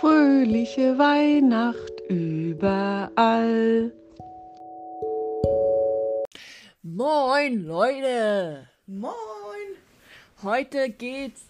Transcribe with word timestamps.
fröhliche 0.00 0.96
Weihnacht 0.96 2.00
überall. 2.08 3.92
Moin, 6.82 7.66
Leute! 7.66 8.66
Moin! 8.86 9.12
Heute 10.42 10.88
geht's 10.88 11.42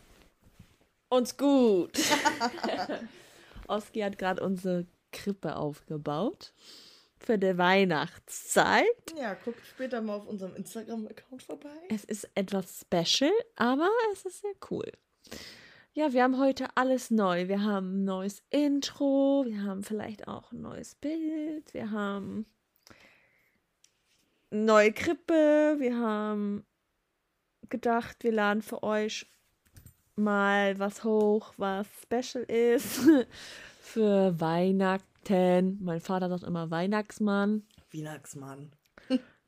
uns 1.11 1.37
gut. 1.37 1.93
Oski 3.69 4.01
hat 4.01 4.19
gerade 4.19 4.43
unsere 4.43 4.87
Krippe 5.13 5.55
aufgebaut 5.55 6.53
für 7.21 7.39
die 7.39 7.57
Weihnachtszeit. 7.57 8.85
Ja, 9.17 9.35
guckt 9.35 9.65
später 9.65 10.01
mal 10.01 10.17
auf 10.17 10.27
unserem 10.27 10.57
Instagram-Account 10.57 11.45
vorbei. 11.45 11.71
Es 11.89 12.03
ist 12.03 12.29
etwas 12.35 12.81
special, 12.81 13.33
aber 13.55 13.89
es 14.13 14.25
ist 14.25 14.41
sehr 14.41 14.55
cool. 14.73 14.91
Ja, 15.93 16.13
wir 16.13 16.23
haben 16.23 16.39
heute 16.39 16.69
alles 16.77 17.11
neu. 17.11 17.49
Wir 17.49 17.65
haben 17.65 18.03
ein 18.03 18.05
neues 18.05 18.45
Intro, 18.51 19.45
wir 19.45 19.63
haben 19.63 19.83
vielleicht 19.83 20.29
auch 20.29 20.53
ein 20.53 20.61
neues 20.61 20.95
Bild, 20.95 21.75
wir 21.75 21.91
haben 21.91 22.47
eine 24.53 24.63
neue 24.63 24.93
Krippe, 24.93 25.77
wir 25.79 25.97
haben 25.97 26.65
gedacht, 27.69 28.23
wir 28.23 28.31
laden 28.31 28.63
für 28.63 28.85
euch 28.85 29.27
mal 30.15 30.79
was 30.79 31.03
hoch, 31.03 31.55
was 31.57 31.89
special 32.03 32.45
ist 32.45 33.01
für 33.81 34.39
Weihnachten. 34.41 35.79
Mein 35.83 36.01
Vater 36.01 36.29
sagt 36.29 36.45
immer 36.45 36.71
Weihnachtsmann. 36.71 37.67
Weihnachtsmann. 37.93 38.71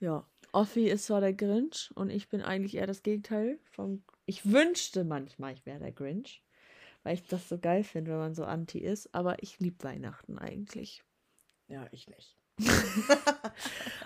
Ja, 0.00 0.26
Offi 0.50 0.88
ist 0.88 1.06
zwar 1.06 1.20
der 1.20 1.34
Grinch 1.34 1.92
und 1.94 2.10
ich 2.10 2.28
bin 2.28 2.42
eigentlich 2.42 2.74
eher 2.74 2.88
das 2.88 3.04
Gegenteil 3.04 3.60
vom. 3.70 4.02
Ich 4.26 4.50
wünschte 4.50 5.04
manchmal, 5.04 5.54
ich 5.54 5.66
wäre 5.66 5.78
der 5.78 5.92
Grinch, 5.92 6.42
weil 7.02 7.14
ich 7.14 7.26
das 7.26 7.48
so 7.48 7.58
geil 7.58 7.84
finde, 7.84 8.12
wenn 8.12 8.18
man 8.18 8.34
so 8.34 8.44
anti 8.44 8.78
ist. 8.78 9.14
Aber 9.14 9.42
ich 9.42 9.58
liebe 9.58 9.82
Weihnachten 9.84 10.38
eigentlich. 10.38 11.02
Ja, 11.68 11.86
ich 11.90 12.08
nicht. 12.08 12.36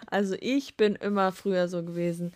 Also 0.08 0.36
ich 0.40 0.76
bin 0.76 0.94
immer 0.94 1.32
früher 1.32 1.66
so 1.66 1.84
gewesen. 1.84 2.32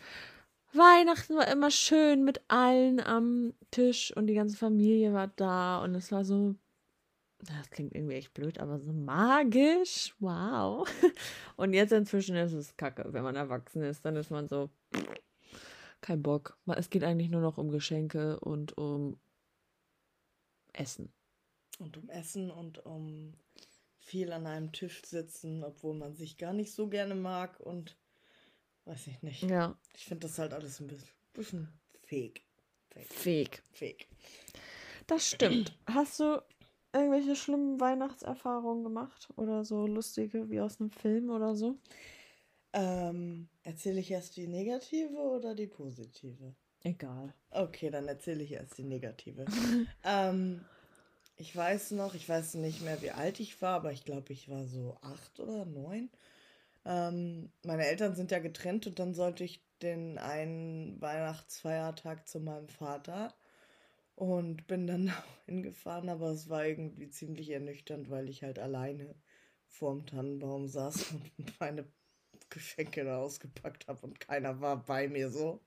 Weihnachten 0.73 1.37
war 1.37 1.49
immer 1.49 1.71
schön 1.71 2.25
mit 2.25 2.41
allen 2.49 3.01
am 3.01 3.55
Tisch 3.71 4.13
und 4.17 4.27
die 4.27 4.35
ganze 4.35 4.57
Familie 4.57 5.13
war 5.13 5.29
da 5.29 5.83
und 5.83 5.95
es 5.95 6.11
war 6.13 6.25
so, 6.25 6.57
das 7.39 7.71
klingt 7.71 7.95
irgendwie 7.95 8.15
echt 8.15 8.35
blöd, 8.35 8.59
aber 8.59 8.79
so 8.79 8.93
magisch. 8.93 10.15
Wow. 10.19 10.87
Und 11.57 11.73
jetzt 11.73 11.93
inzwischen 11.93 12.37
ist 12.37 12.53
es 12.53 12.77
kacke. 12.77 13.07
Wenn 13.15 13.23
man 13.23 13.35
erwachsen 13.35 13.83
ist, 13.83 14.05
dann 14.05 14.17
ist 14.17 14.31
man 14.31 14.47
so, 14.47 14.69
kein 16.01 16.23
Bock. 16.23 16.59
Es 16.77 16.91
geht 16.91 17.05
eigentlich 17.05 17.31
nur 17.31 17.41
noch 17.41 17.59
um 17.59 17.71
Geschenke 17.71 18.39
und 18.41 18.77
um 18.79 19.19
Essen. 20.73 21.13
Und 21.79 21.97
um 21.97 22.09
Essen 22.09 22.51
und 22.51 22.85
um 22.85 23.35
viel 23.99 24.33
an 24.33 24.47
einem 24.47 24.73
Tisch 24.73 25.03
sitzen, 25.05 25.63
obwohl 25.65 25.95
man 25.95 26.15
sich 26.15 26.37
gar 26.37 26.53
nicht 26.53 26.73
so 26.73 26.89
gerne 26.89 27.15
mag 27.15 27.61
und 27.61 27.97
weiß 28.85 29.07
ich 29.07 29.23
nicht. 29.23 29.43
Ja, 29.43 29.79
Ich 29.95 30.05
finde 30.05 30.27
das 30.27 30.39
halt 30.39 30.53
alles 30.53 30.81
ein 30.81 30.89
bisschen, 30.89 31.09
bisschen 31.33 31.69
fake. 32.03 32.43
Fake. 32.91 33.13
fake. 33.13 33.63
Fake. 33.73 34.09
Das 35.07 35.29
stimmt. 35.29 35.77
Hast 35.87 36.21
du 36.21 36.43
irgendwelche 36.93 37.37
schlimmen 37.37 37.81
Weihnachtserfahrungen 37.81 38.85
gemacht? 38.85 39.29
Oder 39.37 39.65
so 39.65 39.87
lustige 39.87 40.51
wie 40.51 40.61
aus 40.61 40.81
einem 40.81 40.91
Film 40.91 41.31
oder 41.31 41.55
so? 41.55 41.79
Ähm, 42.73 43.49
erzähle 43.71 44.01
ich 44.01 44.11
erst 44.11 44.37
die 44.37 44.49
negative 44.49 45.17
oder 45.17 45.55
die 45.55 45.69
positive? 45.69 46.55
Egal. 46.83 47.33
Okay, 47.51 47.91
dann 47.91 48.09
erzähle 48.09 48.43
ich 48.43 48.53
erst 48.53 48.79
die 48.79 48.85
negative. 48.85 49.45
ähm, 50.05 50.65
ich 51.37 51.55
weiß 51.55 51.93
noch, 51.93 52.15
ich 52.15 52.29
weiß 52.29 52.55
nicht 52.55 52.83
mehr, 52.83 53.01
wie 53.01 53.13
alt 53.13 53.39
ich 53.39 53.63
war, 53.63 53.77
aber 53.77 53.93
ich 53.93 54.05
glaube, 54.05 54.33
ich 54.33 54.49
war 54.49 54.67
so 54.67 54.99
acht 55.03 55.39
oder 55.39 55.65
neun. 55.67 56.11
Ähm, 56.85 57.53
meine 57.65 57.87
Eltern 57.87 58.17
sind 58.17 58.33
ja 58.33 58.41
getrennt 58.41 58.89
und 58.89 58.99
dann 58.99 59.15
sollte 59.15 59.45
ich 59.45 59.63
den 59.83 60.19
einen 60.19 61.01
Weihnachtsfeiertag 61.01 62.27
zu 62.27 62.41
meinem 62.41 62.69
Vater 62.69 63.35
und 64.17 64.67
bin 64.67 64.89
dann 64.89 65.07
da 65.07 65.25
hingefahren, 65.47 66.09
aber 66.09 66.31
es 66.31 66.49
war 66.49 66.67
irgendwie 66.67 67.09
ziemlich 67.09 67.51
ernüchternd, 67.51 68.11
weil 68.11 68.29
ich 68.29 68.43
halt 68.43 68.59
alleine 68.59 69.15
vorm 69.69 70.07
Tannenbaum 70.07 70.67
saß 70.67 71.13
und 71.39 71.61
meine 71.61 71.87
Geschenke 72.51 73.05
da 73.05 73.19
ausgepackt 73.19 73.89
habe 73.89 74.07
und 74.07 74.21
keiner 74.21 74.61
war 74.61 74.85
bei 74.85 75.09
mir 75.09 75.31
so. 75.31 75.61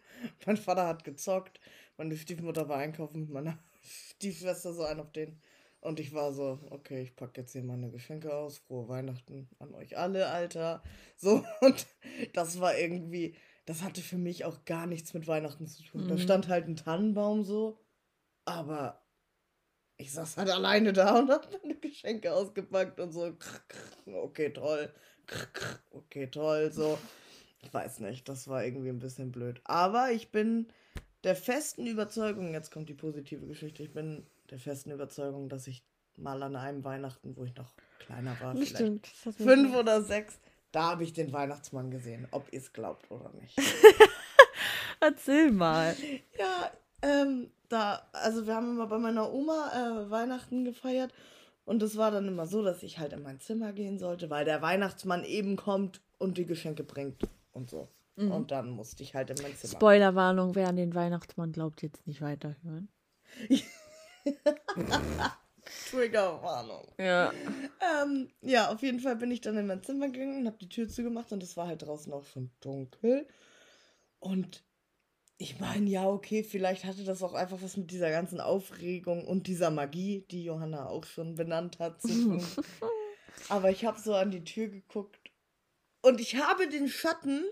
Mein 0.46 0.58
Vater 0.58 0.88
hat 0.88 1.04
gezockt, 1.04 1.60
meine 1.98 2.16
Stiefmutter 2.18 2.68
war 2.70 2.78
einkaufen 2.78 3.22
mit 3.22 3.30
meiner 3.30 3.58
Stiefschwester 3.84 4.74
so 4.74 4.84
ein 4.84 5.00
auf 5.00 5.12
den. 5.12 5.42
Und 5.82 6.00
ich 6.00 6.14
war 6.14 6.32
so, 6.32 6.60
okay, 6.70 7.02
ich 7.02 7.16
packe 7.16 7.42
jetzt 7.42 7.52
hier 7.52 7.64
meine 7.64 7.92
Geschenke 7.92 8.34
aus. 8.34 8.60
Frohe 8.60 8.88
Weihnachten 8.88 9.50
an 9.60 9.74
euch 9.74 9.98
alle, 9.98 10.30
Alter. 10.30 10.82
So, 11.18 11.44
und 11.62 11.88
das 12.34 12.60
war 12.62 12.78
irgendwie, 12.78 13.36
das 13.66 13.82
hatte 13.82 14.02
für 14.02 14.18
mich 14.18 14.46
auch 14.46 14.64
gar 14.66 14.88
nichts 14.88 15.14
mit 15.14 15.28
Weihnachten 15.28 15.68
zu 15.68 15.84
tun. 15.84 16.08
Da 16.08 16.14
Mhm. 16.16 16.20
stand 16.20 16.48
halt 16.48 16.68
ein 16.68 16.78
Tannenbaum 16.78 17.44
so, 17.44 17.80
aber 18.46 19.02
ich 19.98 20.12
saß 20.12 20.38
halt 20.38 20.50
alleine 20.50 20.94
da 20.94 21.20
und 21.20 21.30
hab 21.30 21.52
meine 21.62 21.76
Geschenke 21.76 22.34
ausgepackt 22.34 23.00
und 23.00 23.12
so, 23.12 23.36
okay, 24.06 24.52
toll, 24.52 24.94
okay, 25.92 26.28
toll, 26.28 26.72
so. 26.72 26.98
Ich 27.62 27.74
weiß 27.74 28.00
nicht, 28.00 28.28
das 28.28 28.48
war 28.48 28.64
irgendwie 28.64 28.90
ein 28.90 29.00
bisschen 29.00 29.32
blöd. 29.32 29.62
Aber 29.64 30.12
ich 30.12 30.32
bin 30.32 30.68
der 31.24 31.36
festen 31.36 31.88
Überzeugung, 31.88 32.54
jetzt 32.54 32.72
kommt 32.72 32.90
die 32.90 32.94
positive 32.94 33.46
Geschichte, 33.48 33.84
ich 33.84 33.94
bin 33.94 34.26
der 34.50 34.60
festen 34.60 34.92
Überzeugung, 34.92 35.50
dass 35.50 35.68
ich 35.68 35.84
mal 36.18 36.44
an 36.44 36.56
einem 36.56 36.84
Weihnachten, 36.84 37.36
wo 37.38 37.46
ich 37.46 37.56
noch 37.56 37.74
kleiner 38.00 38.38
war, 38.42 38.54
vielleicht 38.54 38.76
Stimmt. 38.76 39.08
fünf 39.08 39.76
oder 39.76 40.04
sechs, 40.04 40.38
da 40.72 40.92
habe 40.92 41.04
ich 41.04 41.14
den 41.14 41.32
Weihnachtsmann 41.32 41.92
gesehen, 41.92 42.28
ob 42.32 42.52
ihr 42.52 42.60
es 42.60 42.74
glaubt 42.74 43.10
oder 43.10 43.32
nicht. 43.40 43.58
Erzähl 45.00 45.52
mal. 45.52 45.96
Ja, 46.38 46.72
ähm, 47.02 47.52
da, 47.70 48.08
also 48.12 48.46
wir 48.46 48.56
haben 48.56 48.72
immer 48.72 48.88
bei 48.88 48.98
meiner 48.98 49.32
Oma 49.32 49.72
äh, 49.74 50.10
Weihnachten 50.10 50.66
gefeiert 50.66 51.14
und 51.66 51.82
es 51.82 51.98
war 51.98 52.12
dann 52.12 52.28
immer 52.28 52.46
so, 52.46 52.64
dass 52.64 52.84
ich 52.84 53.00
halt 53.00 53.14
in 53.14 53.24
mein 53.24 53.40
Zimmer 53.40 53.74
gehen 53.74 53.98
sollte, 53.98 54.30
weil 54.30 54.46
der 54.46 54.62
Weihnachtsmann 54.62 55.24
eben 55.24 55.56
kommt 55.56 56.02
und 56.18 56.38
die 56.38 56.46
Geschenke 56.46 56.84
bringt 56.84 57.24
und 57.52 57.70
so. 57.70 57.88
Mhm. 58.16 58.32
Und 58.32 58.52
dann 58.52 58.70
musste 58.70 59.04
ich 59.04 59.16
halt 59.16 59.30
in 59.30 59.38
mein 59.42 59.56
Zimmer. 59.56 59.74
Spoilerwarnung, 59.74 60.56
wer 60.56 60.68
an 60.68 60.76
den 60.76 60.94
Weihnachtsmann 60.94 61.52
glaubt, 61.52 61.82
jetzt 61.82 62.06
nicht 62.06 62.22
weiterhören. 62.22 62.90
Triggerwarnung. 65.90 66.88
Ja. 66.98 67.32
Ähm, 68.02 68.30
ja, 68.42 68.70
auf 68.72 68.82
jeden 68.82 69.00
Fall 69.00 69.16
bin 69.16 69.32
ich 69.32 69.42
dann 69.42 69.58
in 69.58 69.68
mein 69.68 69.82
Zimmer 69.84 70.10
gegangen 70.10 70.42
und 70.42 70.48
habe 70.48 70.58
die 70.58 70.70
Tür 70.70 70.90
zugemacht 70.90 71.32
und 71.32 71.42
es 71.42 71.56
war 71.58 71.68
halt 71.68 71.82
draußen 71.84 72.12
auch 72.14 72.26
schon 72.26 72.52
dunkel. 72.60 73.28
Und 74.20 74.64
ich 75.38 75.60
meine, 75.60 75.90
ja, 75.90 76.08
okay, 76.08 76.44
vielleicht 76.44 76.86
hatte 76.86 77.04
das 77.04 77.24
auch 77.24 77.34
einfach 77.34 77.62
was 77.62 77.78
mit 77.78 77.92
dieser 77.92 78.10
ganzen 78.12 78.40
Aufregung 78.40 79.26
und 79.26 79.48
dieser 79.48 79.72
Magie, 79.72 80.26
die 80.32 80.44
Johanna 80.44 80.88
auch 80.88 81.06
schon 81.06 81.36
benannt 81.36 81.80
hat, 81.80 82.02
zu 82.02 82.08
tun. 82.08 82.46
Aber 83.50 83.72
ich 83.72 83.84
habe 83.86 84.00
so 84.00 84.14
an 84.14 84.32
die 84.32 84.44
Tür 84.44 84.68
geguckt 84.68 85.32
und 86.02 86.22
ich 86.22 86.36
habe 86.36 86.68
den 86.68 86.88
Schatten 86.88 87.44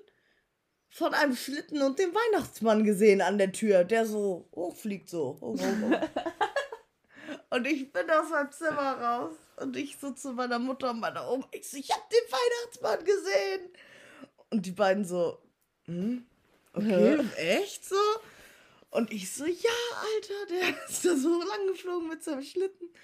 von 0.89 1.13
einem 1.13 1.35
Schlitten 1.35 1.81
und 1.81 1.99
dem 1.99 2.13
Weihnachtsmann 2.13 2.83
gesehen 2.83 3.21
an 3.21 3.37
der 3.37 3.51
Tür, 3.51 3.83
der 3.83 4.05
so 4.05 4.49
hochfliegt 4.53 5.09
so. 5.09 5.37
Hoch, 5.41 5.57
hoch, 5.59 5.91
hoch. 5.91 5.99
Und 7.49 7.67
ich 7.67 7.91
bin 7.91 8.09
aus 8.09 8.29
meinem 8.29 8.51
Zimmer 8.51 8.93
raus 8.97 9.35
und 9.57 9.75
ich 9.75 9.97
so 9.97 10.11
zu 10.11 10.31
meiner 10.31 10.57
Mutter 10.57 10.91
und 10.91 11.01
meiner 11.01 11.29
Oma. 11.29 11.45
Ich 11.51 11.69
so, 11.69 11.75
ich 11.75 11.91
hab 11.91 12.09
den 12.09 12.19
Weihnachtsmann 12.29 13.03
gesehen. 13.03 13.69
Und 14.51 14.65
die 14.65 14.71
beiden 14.71 15.03
so, 15.03 15.37
hm? 15.83 16.25
Okay, 16.73 17.19
echt 17.37 17.85
so? 17.85 17.95
Und 18.91 19.11
ich 19.11 19.31
so, 19.31 19.45
ja, 19.45 19.53
Alter, 19.95 20.45
der 20.49 20.85
ist 20.89 21.05
da 21.05 21.15
so 21.15 21.39
lang 21.39 21.67
geflogen 21.67 22.09
mit 22.09 22.23
seinem 22.23 22.43
Schlitten. 22.43 22.89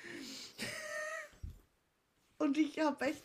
Und 2.40 2.58
ich 2.58 2.80
hab 2.80 3.02
echt, 3.02 3.24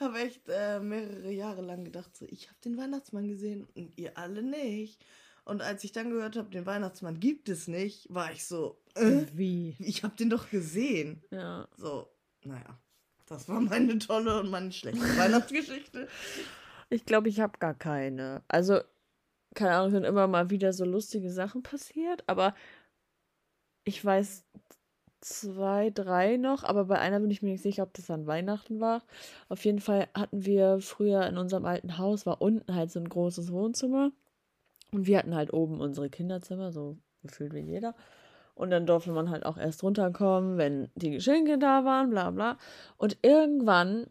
hab 0.00 0.16
echt 0.16 0.42
äh, 0.48 0.80
mehrere 0.80 1.30
Jahre 1.30 1.60
lang 1.60 1.84
gedacht, 1.84 2.16
so, 2.16 2.24
ich 2.28 2.48
hab 2.48 2.60
den 2.62 2.78
Weihnachtsmann 2.78 3.28
gesehen 3.28 3.68
und 3.74 3.98
ihr 3.98 4.16
alle 4.16 4.42
nicht. 4.42 5.04
Und 5.44 5.60
als 5.60 5.84
ich 5.84 5.92
dann 5.92 6.10
gehört 6.10 6.36
habe, 6.36 6.50
den 6.50 6.64
Weihnachtsmann 6.64 7.20
gibt 7.20 7.48
es 7.48 7.68
nicht, 7.68 8.06
war 8.08 8.32
ich 8.32 8.46
so, 8.46 8.80
äh, 8.94 9.22
Wie? 9.34 9.76
ich 9.80 10.02
habe 10.02 10.16
den 10.16 10.30
doch 10.30 10.50
gesehen. 10.50 11.22
Ja. 11.30 11.68
So, 11.76 12.08
naja. 12.44 12.78
Das 13.26 13.48
war 13.48 13.60
meine 13.60 13.98
tolle 13.98 14.40
und 14.40 14.50
meine 14.50 14.72
schlechte 14.72 15.18
Weihnachtsgeschichte. 15.18 16.08
Ich 16.88 17.04
glaube, 17.04 17.28
ich 17.28 17.40
habe 17.40 17.58
gar 17.58 17.74
keine. 17.74 18.42
Also, 18.48 18.80
keine 19.54 19.72
Ahnung, 19.72 19.90
sind 19.90 20.04
immer 20.04 20.26
mal 20.26 20.50
wieder 20.50 20.72
so 20.72 20.84
lustige 20.84 21.30
Sachen 21.30 21.62
passiert, 21.62 22.24
aber 22.26 22.54
ich 23.84 24.04
weiß 24.04 24.44
zwei, 25.20 25.90
drei 25.90 26.36
noch, 26.36 26.62
aber 26.64 26.84
bei 26.84 26.98
einer 26.98 27.20
bin 27.20 27.30
ich 27.30 27.42
mir 27.42 27.50
nicht 27.50 27.62
sicher, 27.62 27.82
ob 27.82 27.94
das 27.94 28.10
an 28.10 28.26
Weihnachten 28.26 28.80
war. 28.80 29.02
Auf 29.48 29.64
jeden 29.64 29.80
Fall 29.80 30.08
hatten 30.14 30.44
wir 30.44 30.80
früher 30.80 31.26
in 31.26 31.38
unserem 31.38 31.64
alten 31.64 31.98
Haus, 31.98 32.26
war 32.26 32.40
unten 32.40 32.74
halt 32.74 32.90
so 32.90 33.00
ein 33.00 33.08
großes 33.08 33.52
Wohnzimmer 33.52 34.12
und 34.92 35.06
wir 35.06 35.18
hatten 35.18 35.34
halt 35.34 35.52
oben 35.52 35.80
unsere 35.80 36.08
Kinderzimmer, 36.08 36.72
so 36.72 36.96
gefühlt 37.22 37.52
wie 37.54 37.60
jeder. 37.60 37.94
Und 38.54 38.70
dann 38.70 38.86
durfte 38.86 39.12
man 39.12 39.30
halt 39.30 39.46
auch 39.46 39.56
erst 39.56 39.82
runterkommen, 39.82 40.58
wenn 40.58 40.90
die 40.96 41.10
Geschenke 41.10 41.58
da 41.58 41.84
waren, 41.84 42.10
bla 42.10 42.30
bla. 42.30 42.58
Und 42.96 43.18
irgendwann 43.22 44.08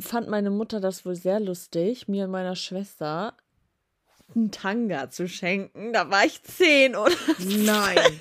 fand 0.00 0.28
meine 0.28 0.50
Mutter 0.50 0.80
das 0.80 1.04
wohl 1.04 1.14
sehr 1.14 1.38
lustig, 1.38 2.08
mir 2.08 2.24
und 2.24 2.30
meiner 2.30 2.56
Schwester 2.56 3.34
einen 4.34 4.50
Tanga 4.50 5.10
zu 5.10 5.28
schenken. 5.28 5.92
Da 5.92 6.10
war 6.10 6.24
ich 6.24 6.42
zehn 6.42 6.96
oder 6.96 7.14
Nein. 7.38 7.98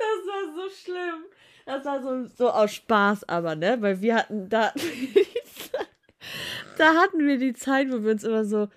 Das 0.00 0.26
war 0.26 0.54
so 0.54 0.74
schlimm. 0.82 1.24
Das 1.66 1.84
war 1.84 2.02
so, 2.02 2.26
so 2.26 2.50
aus 2.50 2.72
Spaß 2.72 3.28
aber, 3.28 3.54
ne? 3.54 3.76
Weil 3.80 4.00
wir 4.00 4.14
hatten 4.14 4.48
da, 4.48 4.72
da 6.78 6.94
hatten 6.94 7.26
wir 7.26 7.36
die 7.36 7.52
Zeit, 7.52 7.88
wo 7.92 8.02
wir 8.02 8.12
uns 8.12 8.24
immer 8.24 8.46
so 8.46 8.68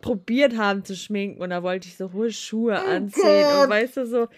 probiert 0.00 0.56
haben 0.56 0.84
zu 0.84 0.96
schminken 0.96 1.42
und 1.42 1.50
da 1.50 1.62
wollte 1.62 1.88
ich 1.88 1.96
so 1.96 2.12
hohe 2.12 2.32
Schuhe 2.32 2.78
anziehen 2.78 3.42
Gott. 3.42 3.64
und 3.64 3.70
weißt 3.70 3.96
du 3.98 4.06
so, 4.06 4.28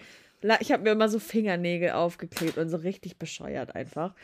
ich 0.59 0.71
habe 0.71 0.83
mir 0.83 0.91
immer 0.91 1.07
so 1.07 1.19
Fingernägel 1.19 1.91
aufgeklebt 1.91 2.57
und 2.57 2.69
so 2.69 2.77
richtig 2.77 3.17
bescheuert 3.17 3.75
einfach. 3.75 4.15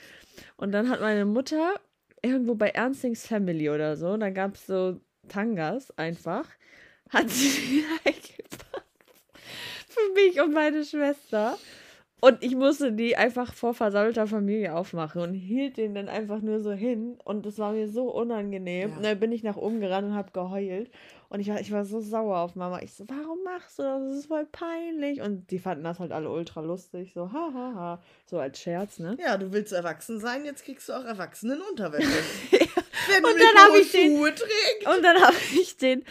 Und 0.58 0.72
dann 0.72 0.90
hat 0.90 1.00
meine 1.00 1.26
Mutter 1.26 1.76
irgendwo 2.22 2.56
bei 2.56 2.70
Ernstings 2.70 3.28
Family 3.28 3.70
oder 3.70 3.96
so, 3.96 4.18
da 4.18 4.30
gab 4.30 4.56
es 4.56 4.66
so 4.66 5.00
Tangas 5.28 5.98
einfach, 5.98 6.48
hat 7.10 7.30
sie 7.30 7.50
die 7.50 7.86
eingepackt 8.04 8.88
für 9.98 10.14
mich 10.14 10.42
und 10.42 10.54
meine 10.54 10.84
Schwester. 10.84 11.58
Und 12.20 12.44
ich 12.44 12.56
musste 12.56 12.92
die 12.94 13.16
einfach 13.16 13.54
vor 13.54 13.76
versammelter 13.76 14.26
Familie 14.26 14.76
aufmachen 14.76 15.22
und 15.22 15.34
hielt 15.36 15.78
den 15.78 15.94
dann 15.94 16.10
einfach 16.10 16.42
nur 16.42 16.60
so 16.60 16.72
hin. 16.72 17.20
Und 17.24 17.46
das 17.46 17.60
war 17.60 17.74
mir 17.74 17.88
so 17.90 18.12
unangenehm. 18.12 18.90
Ja. 18.90 18.98
Und 18.98 19.06
dann 19.06 19.20
bin 19.20 19.32
ich 19.32 19.44
nach 19.44 19.56
oben 19.56 19.80
gerannt 19.82 20.08
und 20.08 20.16
habe 20.16 20.32
geheult. 20.32 20.90
Und 21.30 21.42
ich 21.42 21.50
war, 21.50 21.60
ich 21.60 21.72
war 21.72 21.86
so 21.86 22.02
sauer 22.02 22.40
auf 22.40 22.56
Mama. 22.56 22.82
Ich 22.82 22.96
so, 22.96 23.04
warum 23.08 23.44
machst 23.44 23.78
du 23.78 23.84
das? 23.84 24.02
Das 24.02 24.18
ist 24.18 24.26
voll 24.26 24.48
peinlich. 24.52 25.22
Und 25.22 25.52
die 25.52 25.60
fanden 25.60 25.84
das 25.84 26.00
halt 26.00 26.12
alle 26.12 26.32
ultra 26.32 26.62
lustig. 26.62 27.12
So, 27.14 27.32
ha, 27.32 27.52
ha, 27.54 27.74
ha. 27.76 28.04
So 28.26 28.40
als 28.40 28.60
Scherz, 28.60 28.98
ne? 28.98 29.16
Ja, 29.20 29.38
du 29.38 29.52
willst 29.52 29.72
erwachsen 29.72 30.20
sein, 30.20 30.44
jetzt 30.44 30.66
kriegst 30.66 30.90
du 30.90 30.94
auch 30.94 31.06
Erwachsenenunterwäsche. 31.06 32.08
Wenn 33.08 33.24
Und 33.26 33.40
dann 33.40 33.56
hab 33.64 33.72
hohe 33.72 33.80
ich 33.80 33.92
den- 33.92 34.18
trägst. 34.24 34.88
Und 34.96 35.04
dann 35.04 35.22
habe 35.22 35.36
ich 35.54 35.78
den, 35.78 36.04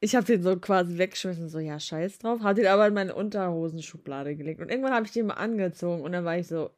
ich 0.00 0.14
habe 0.16 0.26
den 0.26 0.42
so 0.42 0.56
quasi 0.58 0.98
weggeschmissen, 0.98 1.48
so, 1.48 1.58
ja, 1.58 1.78
scheiß 1.80 2.18
drauf, 2.18 2.40
habe 2.42 2.54
den 2.60 2.66
aber 2.70 2.86
in 2.88 2.94
meine 2.94 3.14
Unterhosenschublade 3.14 4.34
gelegt. 4.36 4.60
Und 4.60 4.70
irgendwann 4.70 4.94
habe 4.94 5.06
ich 5.06 5.12
den 5.12 5.26
mal 5.26 5.34
angezogen 5.34 6.02
und 6.02 6.12
dann 6.12 6.24
war 6.24 6.36
ich 6.38 6.46
so, 6.48 6.70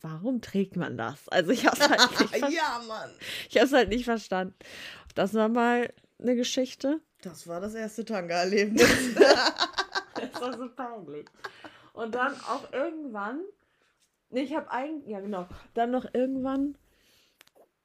warum 0.00 0.40
trägt 0.40 0.76
man 0.76 0.96
das? 0.96 1.28
Also 1.28 1.52
ich 1.52 1.66
habe 1.66 1.76
es 1.78 1.88
halt, 1.88 2.20
nicht 2.32 2.56
ja, 2.56 2.80
Mann. 2.88 3.10
ich 3.48 3.58
hab's 3.60 3.72
halt 3.72 3.88
nicht 3.88 4.04
verstanden. 4.04 4.54
Das 5.14 5.32
war 5.34 5.48
mal 5.48 5.92
eine 6.20 6.34
Geschichte. 6.36 7.00
Das 7.22 7.46
war 7.46 7.60
das 7.60 7.74
erste 7.74 8.04
Tanga-Erlebnis. 8.04 8.84
Das 10.14 10.40
war 10.40 10.56
so 10.56 10.68
peinlich. 10.68 11.26
Und 11.94 12.14
dann 12.14 12.34
auch 12.42 12.72
irgendwann, 12.72 13.40
nee, 14.30 14.42
ich 14.42 14.54
habe 14.54 14.70
ein, 14.70 15.02
ja 15.06 15.20
genau, 15.20 15.46
dann 15.74 15.90
noch 15.90 16.04
irgendwann, 16.14 16.76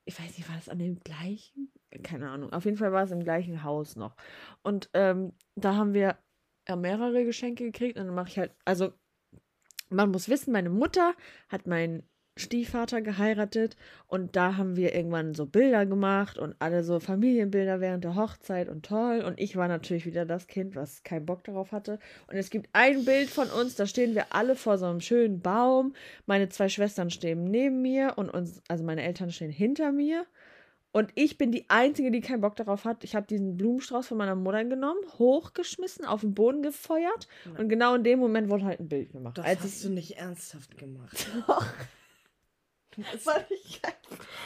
ich 0.07 0.19
weiß 0.19 0.37
nicht, 0.37 0.47
war 0.47 0.55
das 0.55 0.69
an 0.69 0.79
dem 0.79 0.99
gleichen? 1.01 1.71
Keine 2.01 2.29
Ahnung. 2.29 2.53
Auf 2.53 2.65
jeden 2.65 2.77
Fall 2.77 2.91
war 2.91 3.03
es 3.03 3.11
im 3.11 3.23
gleichen 3.23 3.63
Haus 3.63 3.95
noch. 3.95 4.15
Und 4.63 4.89
ähm, 4.93 5.33
da 5.55 5.75
haben 5.75 5.93
wir 5.93 6.17
ja, 6.67 6.75
mehrere 6.75 7.25
Geschenke 7.25 7.65
gekriegt 7.65 7.97
und 7.97 8.07
dann 8.07 8.15
mache 8.15 8.29
ich 8.29 8.37
halt, 8.37 8.55
also 8.65 8.93
man 9.89 10.11
muss 10.11 10.29
wissen, 10.29 10.53
meine 10.53 10.69
Mutter 10.69 11.13
hat 11.49 11.67
meinen 11.67 12.03
Stiefvater 12.39 13.01
geheiratet 13.01 13.75
und 14.07 14.35
da 14.35 14.57
haben 14.57 14.75
wir 14.75 14.95
irgendwann 14.95 15.33
so 15.35 15.45
Bilder 15.45 15.85
gemacht 15.85 16.37
und 16.37 16.55
alle 16.59 16.83
so 16.83 16.99
Familienbilder 16.99 17.79
während 17.81 18.03
der 18.03 18.15
Hochzeit 18.15 18.69
und 18.69 18.85
toll. 18.85 19.21
Und 19.25 19.39
ich 19.39 19.55
war 19.55 19.67
natürlich 19.67 20.05
wieder 20.05 20.25
das 20.25 20.47
Kind, 20.47 20.75
was 20.75 21.03
keinen 21.03 21.25
Bock 21.25 21.43
darauf 21.43 21.71
hatte. 21.71 21.99
Und 22.27 22.37
es 22.37 22.49
gibt 22.49 22.69
ein 22.73 23.05
Bild 23.05 23.29
von 23.29 23.49
uns, 23.49 23.75
da 23.75 23.85
stehen 23.85 24.15
wir 24.15 24.27
alle 24.33 24.55
vor 24.55 24.77
so 24.77 24.85
einem 24.85 25.01
schönen 25.01 25.41
Baum. 25.41 25.93
Meine 26.25 26.49
zwei 26.49 26.69
Schwestern 26.69 27.09
stehen 27.09 27.43
neben 27.45 27.81
mir 27.81 28.13
und 28.17 28.29
uns, 28.29 28.61
also 28.67 28.83
meine 28.83 29.03
Eltern 29.03 29.31
stehen 29.31 29.51
hinter 29.51 29.91
mir. 29.91 30.25
Und 30.97 31.11
ich 31.15 31.37
bin 31.37 31.51
die 31.51 31.69
Einzige, 31.69 32.09
die 32.09 32.21
keinen 32.21 32.41
Bock 32.41 32.55
darauf 32.55 32.85
hat. 32.85 33.03
Ich 33.03 33.15
habe 33.15 33.27
diesen 33.27 33.55
Blumenstrauß 33.55 34.07
von 34.07 34.17
meiner 34.17 34.35
Mutter 34.35 34.63
genommen, 34.65 34.99
hochgeschmissen, 35.19 36.05
auf 36.05 36.21
den 36.21 36.33
Boden 36.33 36.63
gefeuert. 36.63 37.27
Und 37.57 37.69
genau 37.69 37.93
in 37.93 38.03
dem 38.03 38.19
Moment 38.19 38.49
wurde 38.49 38.65
halt 38.65 38.79
ein 38.79 38.87
Bild 38.87 39.11
gemacht. 39.11 39.37
Das 39.37 39.45
Als 39.45 39.61
hast 39.61 39.83
du 39.83 39.89
nicht 39.89 40.17
ernsthaft 40.17 40.77
gemacht. 40.77 41.27
das 42.97 43.25
war 43.25 43.39
nicht 43.49 43.81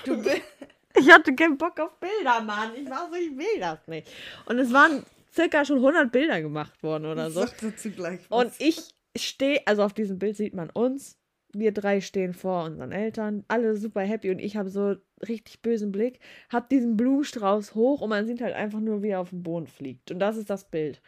Du 0.06 0.22
bist. 0.22 0.42
Ich 0.94 1.10
hatte 1.10 1.34
keinen 1.34 1.58
Bock 1.58 1.80
auf 1.80 1.98
Bilder, 2.02 2.42
Mann. 2.42 2.72
Ich 2.76 2.90
war 2.90 3.08
so, 3.10 3.16
ich 3.16 3.36
will 3.38 3.60
das 3.62 3.88
nicht. 3.88 4.10
Und 4.46 4.60
es 4.60 4.74
waren 4.74 5.06
circa 5.34 5.64
schon 5.64 5.78
100 5.78 6.12
Bilder 6.12 6.42
gemacht 6.42 6.84
worden 6.84 7.06
oder 7.06 7.32
so. 7.32 7.40
Sag 7.46 7.58
dazu 7.62 7.92
gleich 7.92 8.20
was. 8.30 8.44
Und 8.44 8.54
ich 8.60 8.78
stehe, 9.18 9.62
also 9.66 9.84
auf 9.84 9.94
diesem 9.94 10.20
Bild 10.20 10.36
sieht 10.36 10.54
man 10.54 10.70
uns. 10.70 11.18
Wir 11.54 11.72
drei 11.72 12.02
stehen 12.02 12.34
vor 12.34 12.66
unseren 12.66 12.92
Eltern, 12.92 13.46
alle 13.48 13.78
super 13.78 14.02
happy 14.02 14.32
und 14.32 14.40
ich 14.40 14.58
habe 14.58 14.70
so 14.70 14.96
richtig 15.28 15.62
bösen 15.62 15.94
Blick, 15.94 16.20
hab 16.50 16.68
diesen 16.70 16.98
Blumenstrauß 16.98 17.74
hoch 17.74 18.02
und 18.02 18.10
man 18.10 18.26
sieht 18.28 18.42
halt 18.42 18.54
einfach 18.54 18.80
nur, 18.82 19.02
wie 19.02 19.10
er 19.10 19.22
auf 19.22 19.30
den 19.30 19.44
Boden 19.44 19.68
fliegt. 19.68 20.12
Und 20.12 20.20
das 20.20 20.36
ist 20.36 20.50
das 20.50 20.66
Bild. 20.70 21.02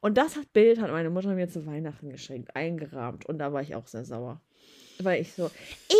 Und 0.00 0.18
das 0.18 0.36
hat- 0.36 0.52
Bild 0.52 0.80
hat 0.80 0.90
meine 0.90 1.10
Mutter 1.10 1.34
mir 1.34 1.48
zu 1.48 1.64
Weihnachten 1.64 2.10
geschenkt, 2.10 2.56
eingerahmt. 2.56 3.26
Und 3.26 3.38
da 3.38 3.52
war 3.52 3.62
ich 3.62 3.74
auch 3.76 3.86
sehr 3.86 4.04
sauer. 4.04 4.40
Weil 5.00 5.22
ich 5.22 5.32
so, 5.32 5.50